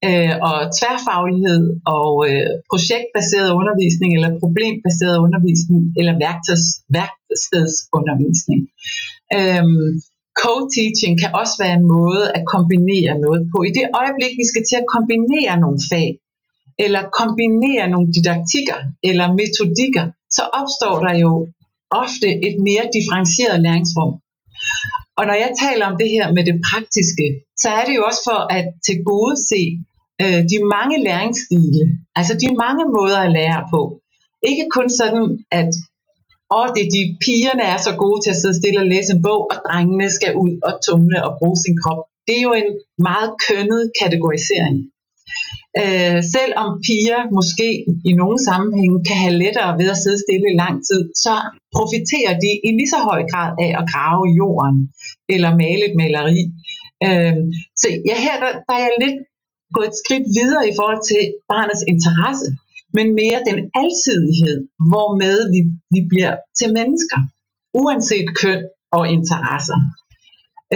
øh, 0.06 0.34
og 0.48 0.56
tværfaglighed 0.78 1.62
og 1.96 2.10
øh, 2.28 2.50
projektbaseret 2.70 3.50
undervisning 3.60 4.10
eller 4.16 4.40
problembaseret 4.44 5.16
undervisning 5.26 5.80
eller 5.98 6.14
værktøjs, 6.24 6.66
værkstedsundervisning. 6.96 8.60
Øh, 9.38 9.66
Co-teaching 10.40 11.14
kan 11.22 11.30
også 11.40 11.54
være 11.62 11.74
en 11.80 11.86
måde 11.96 12.24
at 12.36 12.42
kombinere 12.54 13.12
noget 13.24 13.42
på. 13.52 13.56
I 13.68 13.70
det 13.78 13.86
øjeblik, 14.00 14.32
vi 14.40 14.46
skal 14.50 14.64
til 14.70 14.78
at 14.82 14.90
kombinere 14.94 15.54
nogle 15.64 15.80
fag, 15.90 16.08
eller 16.84 17.02
kombinere 17.20 17.84
nogle 17.92 18.08
didaktikker 18.16 18.78
eller 19.08 19.26
metodikker, 19.40 20.04
så 20.36 20.42
opstår 20.60 20.96
der 21.06 21.14
jo 21.24 21.32
ofte 22.02 22.28
et 22.48 22.56
mere 22.68 22.84
differentieret 22.96 23.58
læringsrum. 23.66 24.12
Og 25.18 25.24
når 25.28 25.36
jeg 25.44 25.50
taler 25.64 25.84
om 25.90 25.96
det 26.02 26.08
her 26.16 26.26
med 26.36 26.44
det 26.48 26.56
praktiske, 26.68 27.26
så 27.62 27.68
er 27.78 27.84
det 27.86 27.94
jo 27.98 28.02
også 28.10 28.22
for 28.28 28.40
at 28.58 28.66
tilgodese 28.88 29.62
øh, 30.22 30.40
de 30.52 30.58
mange 30.76 30.96
læringsstile, 31.08 31.84
altså 32.18 32.34
de 32.42 32.48
mange 32.64 32.84
måder 32.96 33.18
at 33.22 33.32
lære 33.38 33.62
på. 33.74 33.80
Ikke 34.50 34.66
kun 34.76 34.88
sådan, 35.00 35.26
at 35.60 35.70
og 36.56 36.64
det 36.76 36.84
de 36.96 37.02
pigerne 37.24 37.64
er 37.74 37.78
så 37.86 37.92
gode 38.02 38.18
til 38.20 38.30
at 38.34 38.40
sidde 38.40 38.58
stille 38.60 38.80
og 38.84 38.90
læse 38.92 39.10
en 39.14 39.22
bog, 39.26 39.42
og 39.52 39.58
drengene 39.66 40.08
skal 40.18 40.32
ud 40.44 40.52
og 40.68 40.72
tumle 40.86 41.18
og 41.26 41.32
bruge 41.38 41.58
sin 41.64 41.76
krop. 41.82 42.02
Det 42.26 42.34
er 42.38 42.44
jo 42.48 42.54
en 42.62 42.70
meget 43.08 43.30
kønnet 43.46 43.82
kategorisering. 44.00 44.76
Øh, 45.82 46.20
selvom 46.36 46.68
piger 46.86 47.20
måske 47.38 47.68
i 48.08 48.12
nogle 48.20 48.38
sammenhænge 48.48 48.98
kan 49.08 49.18
have 49.24 49.38
lettere 49.44 49.72
ved 49.80 49.88
at 49.94 50.00
sidde 50.02 50.22
stille 50.26 50.46
i 50.50 50.58
lang 50.62 50.76
tid, 50.88 51.02
så 51.24 51.34
profiterer 51.76 52.34
de 52.44 52.50
i 52.66 52.70
lige 52.78 52.92
så 52.94 53.00
høj 53.10 53.20
grad 53.32 53.50
af 53.64 53.70
at 53.80 53.88
grave 53.92 54.22
i 54.30 54.36
jorden 54.40 54.78
eller 55.34 55.50
male 55.62 55.84
et 55.88 55.96
maleri. 56.00 56.42
Øh, 57.06 57.36
så 57.80 57.86
ja, 58.08 58.16
her 58.26 58.36
der, 58.42 58.52
der 58.66 58.74
er 58.78 58.82
jeg 58.86 58.94
lidt 59.04 59.18
gået 59.74 59.88
et 59.92 60.00
skridt 60.02 60.26
videre 60.38 60.64
i 60.70 60.76
forhold 60.78 61.02
til 61.10 61.22
barnets 61.52 61.82
interesse, 61.92 62.46
men 62.96 63.06
mere 63.20 63.40
den 63.48 63.58
alsidighed, 63.82 64.56
hvormed 64.90 65.38
vi, 65.54 65.60
vi 65.94 66.00
bliver 66.12 66.34
til 66.58 66.68
mennesker, 66.78 67.18
uanset 67.82 68.28
køn 68.40 68.62
og 68.98 69.02
interesser. 69.16 69.78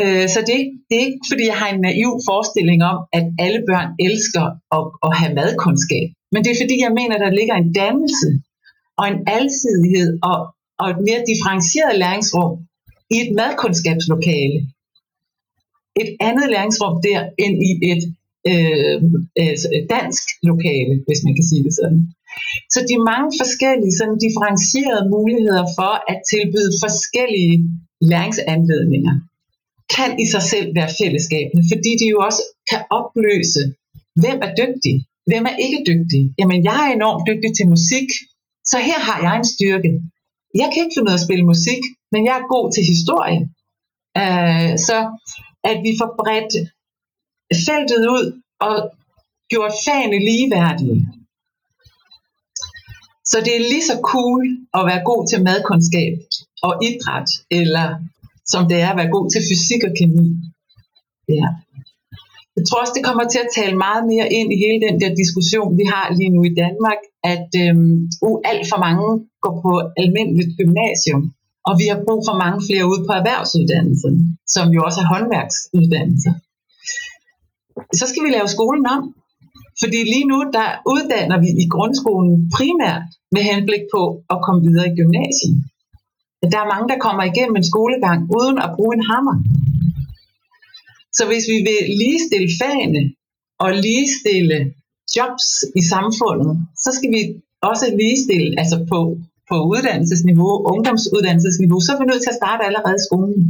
Øh, 0.00 0.26
så 0.34 0.40
det, 0.48 0.58
det 0.88 0.94
er 0.98 1.04
ikke, 1.08 1.26
fordi 1.30 1.44
jeg 1.50 1.58
har 1.62 1.68
en 1.70 1.80
naiv 1.88 2.10
forestilling 2.28 2.80
om, 2.92 2.98
at 3.18 3.24
alle 3.44 3.60
børn 3.68 3.88
elsker 4.06 4.44
at, 4.76 4.84
at 5.06 5.10
have 5.18 5.32
madkundskab. 5.40 6.08
Men 6.32 6.40
det 6.42 6.50
er, 6.50 6.60
fordi 6.62 6.76
jeg 6.86 6.92
mener, 7.00 7.16
der 7.24 7.36
ligger 7.38 7.54
en 7.58 7.70
dannelse 7.80 8.28
og 9.00 9.04
en 9.12 9.18
alsidighed 9.36 10.10
og, 10.30 10.38
og 10.80 10.86
et 10.94 11.00
mere 11.08 11.22
differentieret 11.30 11.94
læringsrum 12.04 12.52
i 13.14 13.16
et 13.24 13.30
madkundskabslokale. 13.40 14.58
Et 16.02 16.10
andet 16.28 16.46
læringsrum 16.54 16.94
der, 17.08 17.20
end 17.44 17.54
i 17.68 17.70
et 17.92 18.02
øh, 18.50 18.96
dansk 19.94 20.24
lokale, 20.50 20.94
hvis 21.06 21.20
man 21.26 21.34
kan 21.36 21.48
sige 21.50 21.64
det 21.66 21.74
sådan. 21.80 22.00
Så 22.74 22.78
de 22.90 22.96
mange 23.10 23.30
forskellige 23.42 23.96
sådan 23.98 24.18
differentierede 24.26 25.04
muligheder 25.16 25.64
for 25.78 25.92
at 26.12 26.18
tilbyde 26.32 26.72
forskellige 26.84 27.56
læringsanledninger 28.10 29.14
kan 29.96 30.10
i 30.24 30.26
sig 30.34 30.44
selv 30.52 30.68
være 30.78 30.90
fællesskabende, 31.00 31.62
fordi 31.72 31.90
de 32.00 32.06
jo 32.14 32.18
også 32.28 32.42
kan 32.70 32.80
opløse, 33.00 33.62
hvem 34.22 34.38
er 34.46 34.52
dygtig, 34.62 34.94
hvem 35.30 35.44
er 35.50 35.54
ikke 35.64 35.80
dygtig. 35.90 36.22
Jamen, 36.38 36.58
jeg 36.68 36.78
er 36.84 36.90
enormt 36.98 37.24
dygtig 37.30 37.50
til 37.54 37.66
musik, 37.74 38.08
så 38.70 38.76
her 38.88 39.00
har 39.08 39.18
jeg 39.26 39.34
en 39.36 39.48
styrke. 39.54 39.90
Jeg 40.60 40.68
kan 40.70 40.80
ikke 40.82 40.94
finde 40.94 41.08
ud 41.08 41.14
af 41.14 41.20
at 41.20 41.26
spille 41.26 41.50
musik, 41.52 41.82
men 42.12 42.20
jeg 42.28 42.34
er 42.36 42.52
god 42.54 42.66
til 42.74 42.84
historie. 42.94 43.40
Øh, 44.22 44.72
så 44.88 44.96
at 45.70 45.78
vi 45.86 45.92
får 46.00 46.10
bredt 46.20 46.54
feltet 47.66 48.02
ud 48.16 48.26
og 48.60 48.76
gjort 49.52 49.74
fagene 49.86 50.18
ligeværdige. 50.30 50.98
Så 53.30 53.36
det 53.44 53.52
er 53.56 53.68
lige 53.72 53.88
så 53.90 53.96
cool 54.12 54.42
at 54.78 54.82
være 54.90 55.02
god 55.10 55.22
til 55.30 55.38
madkundskab 55.48 56.14
og 56.66 56.72
idræt, 56.88 57.28
eller 57.60 57.86
som 58.52 58.62
det 58.70 58.78
er 58.84 58.88
at 58.90 58.98
være 59.00 59.14
god 59.16 59.26
til 59.30 59.42
fysik 59.48 59.82
og 59.88 59.92
kemi. 59.98 60.26
Ja. 61.38 61.48
Jeg 62.56 62.64
tror 62.66 62.80
også, 62.82 62.96
det 62.98 63.06
kommer 63.08 63.24
til 63.28 63.40
at 63.44 63.54
tale 63.58 63.76
meget 63.86 64.02
mere 64.12 64.26
ind 64.38 64.48
i 64.54 64.58
hele 64.64 64.80
den 64.86 64.96
der 65.02 65.10
diskussion, 65.22 65.78
vi 65.80 65.84
har 65.94 66.06
lige 66.18 66.34
nu 66.36 66.40
i 66.50 66.56
Danmark, 66.62 67.00
at 67.34 67.50
øhm, 67.64 67.94
uh, 68.26 68.38
alt 68.50 68.66
for 68.70 68.78
mange 68.86 69.06
går 69.44 69.54
på 69.64 69.72
almindeligt 70.02 70.52
gymnasium, 70.60 71.22
og 71.68 71.72
vi 71.80 71.86
har 71.90 71.98
brug 72.06 72.20
for 72.28 72.36
mange 72.44 72.60
flere 72.66 72.84
ude 72.90 73.02
på 73.08 73.12
erhvervsuddannelsen, 73.20 74.14
som 74.54 74.66
jo 74.74 74.80
også 74.86 74.98
er 75.04 75.08
håndværksuddannelser. 75.12 76.34
Så 77.98 78.04
skal 78.10 78.24
vi 78.24 78.30
lave 78.36 78.48
skolen 78.56 78.84
om, 78.96 79.02
fordi 79.82 79.98
lige 80.12 80.26
nu, 80.32 80.38
der 80.56 80.68
uddanner 80.92 81.38
vi 81.44 81.50
i 81.64 81.66
grundskolen 81.74 82.32
primært 82.56 83.06
med 83.34 83.42
henblik 83.50 83.84
på 83.94 84.02
at 84.32 84.38
komme 84.44 84.60
videre 84.66 84.86
i 84.90 84.96
gymnasiet. 85.00 85.54
Der 86.52 86.58
er 86.60 86.72
mange, 86.74 86.88
der 86.92 86.98
kommer 87.06 87.24
igennem 87.24 87.56
en 87.56 87.70
skolegang 87.72 88.18
uden 88.38 88.56
at 88.66 88.70
bruge 88.76 88.92
en 88.98 89.06
hammer. 89.10 89.36
Så 91.16 91.22
hvis 91.30 91.44
vi 91.52 91.58
vil 91.68 91.80
ligestille 92.02 92.50
fagene 92.60 93.02
og 93.64 93.70
ligestille 93.86 94.58
jobs 95.16 95.46
i 95.80 95.82
samfundet, 95.92 96.52
så 96.84 96.90
skal 96.96 97.10
vi 97.16 97.22
også 97.70 97.86
ligestille 98.02 98.48
altså 98.60 98.76
på, 98.90 98.98
på 99.50 99.56
uddannelsesniveau, 99.72 100.52
ungdomsuddannelsesniveau, 100.72 101.78
så 101.80 101.90
er 101.92 101.98
vi 102.00 102.10
nødt 102.10 102.22
til 102.22 102.34
at 102.34 102.40
starte 102.42 102.62
allerede 102.68 102.96
i 103.00 103.06
skolen. 103.08 103.42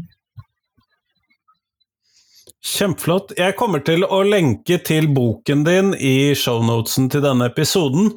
Kjempeflott. 2.66 3.30
Jeg 3.38 3.54
kommer 3.54 3.78
til 3.86 4.02
å 4.02 4.24
lenke 4.26 4.80
til 4.82 5.06
boken 5.14 5.62
din 5.66 5.92
i 5.94 6.34
shownotesen 6.34 7.06
til 7.12 7.22
denne 7.22 7.46
episoden, 7.46 8.08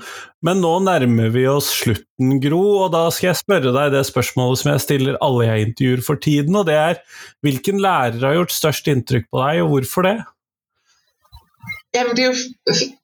men 0.45 0.63
nå 0.63 0.71
nærmer 0.87 1.29
vi 1.35 1.43
oss 1.51 1.67
slutten, 1.83 2.39
Gro, 2.41 2.63
og 2.85 2.89
da 2.95 3.03
skal 3.13 3.29
jeg 3.29 3.41
spørre 3.43 3.75
deg 3.75 3.93
det 3.93 4.01
spørsmålet 4.09 4.63
som 4.63 4.71
jeg 4.71 4.83
stiller 4.87 5.19
alle 5.25 5.45
jeg 5.51 5.67
intervjuer 5.67 6.03
for 6.07 6.23
tiden, 6.25 6.57
og 6.57 6.65
det 6.65 6.79
er 6.79 6.97
hvilken 7.45 7.77
lærer 7.83 8.25
har 8.25 8.39
gjort 8.39 8.55
størst 8.55 8.89
inntrykk 8.89 9.29
på 9.29 9.43
deg, 9.43 9.61
og 9.61 9.73
hvorfor 9.75 10.09
det? 10.09 10.17
Jamen, 11.93 12.13
det 12.17 12.25
er 12.25 12.29
jo 12.33 12.39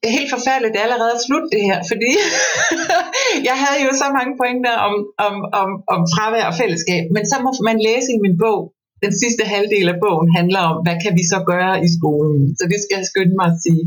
helt 0.02 0.30
forfærdeligt, 0.30 0.74
det 0.74 0.82
er 0.82 0.88
allerede 0.90 1.22
slut 1.22 1.46
det 1.54 1.62
her, 1.70 1.80
fordi 1.86 2.10
jeg 3.48 3.56
havde 3.62 3.86
jo 3.86 3.94
så 3.94 4.10
mange 4.18 4.34
pointer 4.40 4.74
om, 4.88 4.94
om, 5.26 5.34
om, 5.62 5.70
om 5.94 6.00
fravær 6.14 6.50
og 6.50 6.58
fællesskab, 6.58 7.14
men 7.14 7.22
så 7.30 7.38
må 7.44 7.54
man 7.68 7.78
læse 7.88 8.10
i 8.14 8.22
min 8.24 8.38
bog, 8.42 8.72
den 9.04 9.12
sidste 9.22 9.42
halvdel 9.52 9.86
af 9.92 9.98
bogen 10.04 10.28
handler 10.38 10.62
om, 10.70 10.76
hvad 10.84 10.96
kan 11.04 11.12
vi 11.18 11.24
så 11.32 11.38
gøre 11.52 11.74
i 11.86 11.88
skolen? 11.96 12.42
Så 12.58 12.64
det 12.72 12.78
skal 12.82 12.96
jeg 13.00 13.06
skynde 13.10 13.34
mig 13.40 13.48
at 13.52 13.60
sige. 13.64 13.84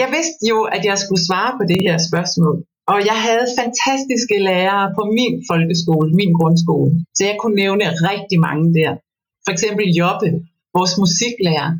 Jeg 0.00 0.08
vidste 0.16 0.42
jo, 0.52 0.58
at 0.76 0.82
jeg 0.90 0.96
skulle 1.02 1.26
svare 1.28 1.52
på 1.58 1.64
det 1.70 1.80
her 1.86 1.96
spørgsmål, 2.08 2.56
og 2.92 2.98
jeg 3.10 3.18
havde 3.26 3.54
fantastiske 3.60 4.36
lærere 4.48 4.88
på 4.98 5.02
min 5.18 5.34
folkeskole, 5.50 6.08
min 6.20 6.32
grundskole, 6.38 6.90
så 7.16 7.22
jeg 7.30 7.36
kunne 7.40 7.56
nævne 7.62 7.86
rigtig 8.10 8.38
mange 8.48 8.66
der. 8.78 8.92
For 9.44 9.52
eksempel 9.56 9.84
Jobbe, 10.00 10.28
vores 10.76 10.94
musiklærer, 11.02 11.70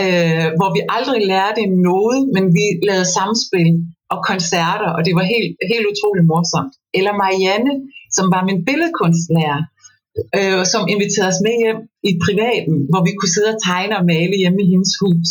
øh, 0.00 0.46
hvor 0.58 0.70
vi 0.76 0.80
aldrig 0.96 1.20
lærte 1.34 1.62
noget, 1.90 2.20
men 2.34 2.44
vi 2.56 2.64
lavede 2.88 3.12
samspil 3.18 3.70
og 4.14 4.18
koncerter, 4.30 4.90
og 4.96 5.00
det 5.06 5.12
var 5.18 5.24
helt, 5.34 5.50
helt 5.72 5.86
utroligt 5.92 6.26
morsomt. 6.32 6.74
Eller 6.98 7.12
Marianne, 7.22 7.74
som 8.16 8.26
var 8.34 8.42
min 8.48 8.60
billedkunstlærer, 8.68 9.60
øh, 10.38 10.62
som 10.72 10.82
inviterede 10.94 11.32
os 11.32 11.44
med 11.46 11.54
hjem 11.62 11.80
i 12.10 12.12
privaten, 12.26 12.74
hvor 12.90 13.02
vi 13.06 13.12
kunne 13.14 13.34
sidde 13.34 13.52
og 13.54 13.60
tegne 13.70 13.94
og 14.00 14.04
male 14.14 14.34
hjemme 14.42 14.60
i 14.64 14.70
hendes 14.72 14.94
hus. 15.02 15.30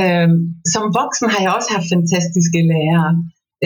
Øh, 0.00 0.28
som 0.72 0.84
voksen 1.00 1.26
har 1.32 1.40
jeg 1.44 1.52
også 1.58 1.70
haft 1.76 1.92
fantastiske 1.94 2.60
lærere. 2.72 3.12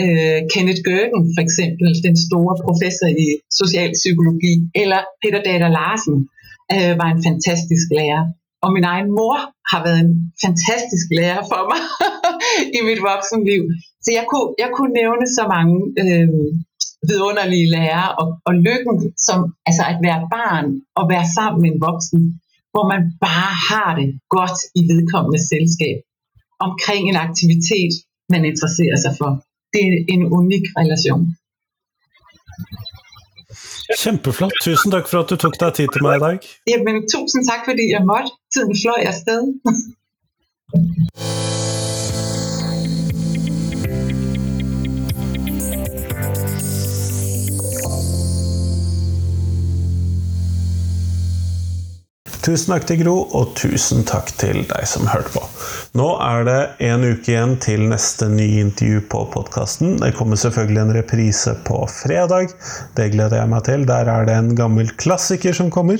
Øh, 0.01 0.39
Kenneth 0.53 0.81
Gørgen 0.87 1.23
for 1.35 1.41
eksempel, 1.47 1.87
den 2.07 2.15
store 2.27 2.55
professor 2.65 3.09
i 3.25 3.27
socialpsykologi, 3.61 4.53
eller 4.81 4.99
Peter 5.21 5.41
Dater 5.47 5.71
Larsen 5.77 6.17
øh, 6.75 6.93
var 7.01 7.09
en 7.11 7.21
fantastisk 7.27 7.87
lærer. 7.97 8.23
Og 8.65 8.69
min 8.75 8.85
egen 8.93 9.09
mor 9.17 9.37
har 9.71 9.79
været 9.85 9.99
en 10.07 10.15
fantastisk 10.45 11.07
lærer 11.17 11.43
for 11.51 11.61
mig 11.71 11.81
i 12.77 12.79
mit 12.87 13.01
voksenliv. 13.09 13.63
Så 14.03 14.09
jeg 14.17 14.25
kunne, 14.31 14.49
jeg 14.63 14.69
kunne 14.75 14.93
nævne 15.01 15.25
så 15.37 15.43
mange 15.55 15.75
øh, 16.03 16.29
vidunderlige 17.09 17.71
lærer, 17.75 18.07
og, 18.19 18.27
og 18.47 18.53
lykken 18.67 18.95
som 19.27 19.37
altså 19.67 19.83
at 19.91 19.97
være 20.07 20.21
barn 20.35 20.67
og 20.99 21.03
være 21.13 21.27
sammen 21.37 21.59
med 21.61 21.69
en 21.71 21.81
voksen, 21.87 22.21
hvor 22.73 22.85
man 22.91 23.01
bare 23.27 23.53
har 23.69 23.91
det 23.99 24.09
godt 24.37 24.57
i 24.79 24.81
vedkommende 24.91 25.41
selskab 25.53 25.97
omkring 26.67 27.03
en 27.09 27.15
aktivitet, 27.27 27.93
man 28.29 28.45
interesserer 28.51 28.97
sig 29.05 29.13
for. 29.19 29.31
Det 29.73 29.81
er 29.87 29.95
en 30.13 30.23
unik 30.39 30.65
relation. 30.79 31.23
Kjempeflott. 34.01 34.53
Tusen 34.63 34.91
takk 34.91 35.07
for 35.11 35.19
at 35.23 35.29
du 35.31 35.35
tok 35.43 35.55
deg 35.61 35.73
tid 35.77 35.87
til 35.93 36.01
meg 36.05 36.13
i 36.19 36.23
dag. 36.25 36.37
Jamen, 36.71 36.95
tusen 37.13 37.41
takk 37.49 37.61
fordi 37.69 37.85
jeg 37.95 38.03
måtte. 38.11 38.29
Tiden 38.53 38.75
fløj 38.81 39.01
afsted. 39.11 39.41
Tusen 52.39 52.71
takk 52.71 52.85
til 52.87 53.01
Gro, 53.01 53.13
og 53.35 53.49
tusen 53.59 54.05
takk 54.07 54.29
til 54.39 54.61
deg 54.69 54.85
som 54.87 55.09
hørte 55.11 55.33
på. 55.33 55.41
Nå 55.99 56.07
er 56.23 56.45
det 56.47 56.59
en 56.87 57.03
uke 57.03 57.33
igjen 57.33 57.57
til 57.59 57.83
neste 57.91 58.29
nye 58.31 58.61
intervju 58.63 59.01
på 59.11 59.25
podkasten. 59.33 59.97
Det 59.99 60.13
kommer 60.15 60.39
selvfølgelig 60.39 60.81
en 60.85 60.93
reprise 60.95 61.55
på 61.67 61.81
fredag. 61.91 62.53
Det 62.95 63.09
gleder 63.11 63.41
jeg 63.41 63.51
meg 63.51 63.65
til. 63.67 63.83
Der 63.89 64.07
er 64.13 64.29
det 64.29 64.37
en 64.39 64.53
gammel 64.55 64.87
klassiker 65.01 65.57
som 65.57 65.71
kommer. 65.73 65.99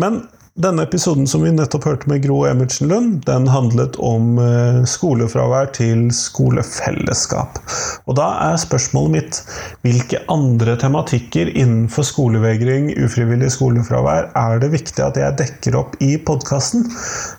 Men 0.00 0.22
denne 0.56 0.86
episoden 0.86 1.26
som 1.28 1.42
vi 1.44 1.50
nettopp 1.52 1.84
hørte 1.84 2.08
med 2.08 2.22
Gro 2.24 2.38
Emertsen 2.48 2.88
Lund, 2.88 3.18
den 3.28 3.44
handlet 3.52 3.98
om 4.00 4.38
eh, 4.40 4.80
skolefravær 4.88 5.68
til 5.76 6.08
skolefellesskap. 6.16 7.60
Og 8.08 8.16
da 8.16 8.30
er 8.46 8.56
spørsmålet 8.62 9.12
mitt 9.12 9.42
hvilke 9.84 10.22
andre 10.32 10.72
tematikker 10.80 11.52
innenfor 11.52 12.08
skolevegring, 12.08 12.88
ufrivillig 13.04 13.52
skolefravær, 13.52 14.32
er 14.32 14.56
det 14.62 14.72
viktig 14.72 15.02
at 15.04 15.16
jeg 15.20 15.36
dekker 15.42 15.76
opp 15.82 15.92
i 16.00 16.16
podkasten? 16.16 16.88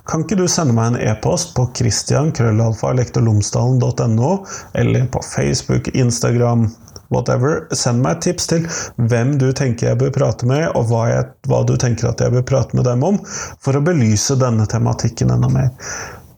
Kan 0.09 0.21
ikke 0.25 0.37
du 0.37 0.47
sende 0.51 0.73
meg 0.77 0.87
en 0.93 1.01
e-post 1.09 1.55
på 1.57 1.63
christian.krøllalfa.lektorlomsdalen.no, 1.79 4.31
eller 4.77 5.05
på 5.09 5.19
Facebook, 5.25 5.89
Instagram, 5.97 6.69
whatever. 7.13 7.65
Send 7.75 8.03
meg 8.03 8.17
et 8.17 8.27
tips 8.29 8.49
til 8.51 8.67
hvem 9.09 9.35
du 9.41 9.49
tenker 9.55 9.91
jeg 9.91 10.01
bør 10.01 10.13
prate 10.15 10.49
med, 10.49 10.67
og 10.75 10.89
hva, 10.91 11.07
jeg, 11.11 11.31
hva, 11.47 11.63
du 11.67 11.75
tenker 11.79 12.11
at 12.11 12.23
jeg 12.23 12.33
bør 12.35 12.45
prate 12.51 12.77
med 12.77 12.87
dem 12.89 13.05
om, 13.07 13.19
for 13.63 13.77
å 13.77 13.83
belyse 13.83 14.37
denne 14.39 14.67
tematikken 14.69 15.33
enda 15.35 15.51
mer. 15.51 15.71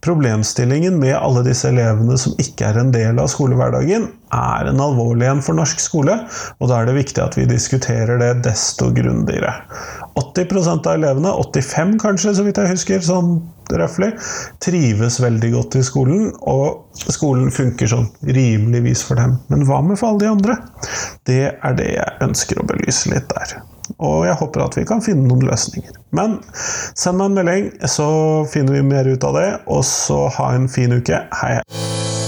Problemstillingen 0.02 1.00
med 1.00 1.18
alle 1.18 1.44
disse 1.44 1.68
elevene 1.68 2.16
som 2.20 2.36
ikke 2.40 2.70
er 2.70 2.80
en 2.80 2.92
del 2.94 3.20
av 3.20 3.28
skolehverdagen, 3.32 4.06
er 4.32 4.70
en 4.70 4.82
alvorlig 4.84 5.28
en 5.28 5.42
for 5.44 5.58
norsk 5.58 5.82
skole, 5.84 6.16
og 6.60 6.70
da 6.70 6.78
er 6.80 6.88
det 6.88 6.96
viktig 7.00 7.22
at 7.24 7.36
vi 7.36 7.48
diskuterer 7.50 8.22
det 8.22 8.30
desto 8.46 8.92
grundigere. 8.96 9.52
80% 10.20 10.88
av 10.88 11.00
elevene, 11.00 11.34
85 11.44 11.98
kanskje, 12.00 12.36
så 12.38 12.46
vidt 12.46 12.62
jeg 12.62 12.72
husker, 12.72 13.04
sånn 13.04 13.34
røftlig, 13.70 14.14
trives 14.64 15.20
veldig 15.22 15.52
godt 15.58 15.80
i 15.80 15.84
skolen, 15.86 16.30
og 16.48 17.04
skolen 17.12 17.52
funker 17.54 17.92
sånn 17.92 18.08
rimeligvis 18.24 19.04
for 19.06 19.20
dem. 19.20 19.36
Men 19.52 19.68
hva 19.68 19.82
med 19.86 20.00
for 20.00 20.14
alle 20.14 20.24
de 20.24 20.32
andre? 20.32 20.58
Det 21.28 21.44
er 21.52 21.76
det 21.78 21.92
jeg 21.98 22.24
ønsker 22.30 22.62
å 22.62 22.70
belyse 22.72 23.12
litt 23.12 23.28
der. 23.36 23.60
Og 24.00 24.24
jeg 24.28 24.38
håper 24.40 24.64
at 24.64 24.78
vi 24.80 24.86
kan 24.88 25.04
finne 25.04 25.28
noen 25.28 25.44
løsninger. 25.48 25.98
Men 26.16 26.40
send 26.96 27.20
meg 27.20 27.32
en 27.32 27.40
melding, 27.40 27.70
så 27.92 28.10
finner 28.52 28.80
vi 28.80 28.88
mer 28.88 29.12
ut 29.12 29.28
av 29.28 29.36
det. 29.36 29.50
Og 29.68 29.84
så 29.88 30.26
ha 30.40 30.54
en 30.56 30.72
fin 30.72 30.96
uke. 30.96 31.26
Hei, 31.42 31.60
hei. 31.60 32.19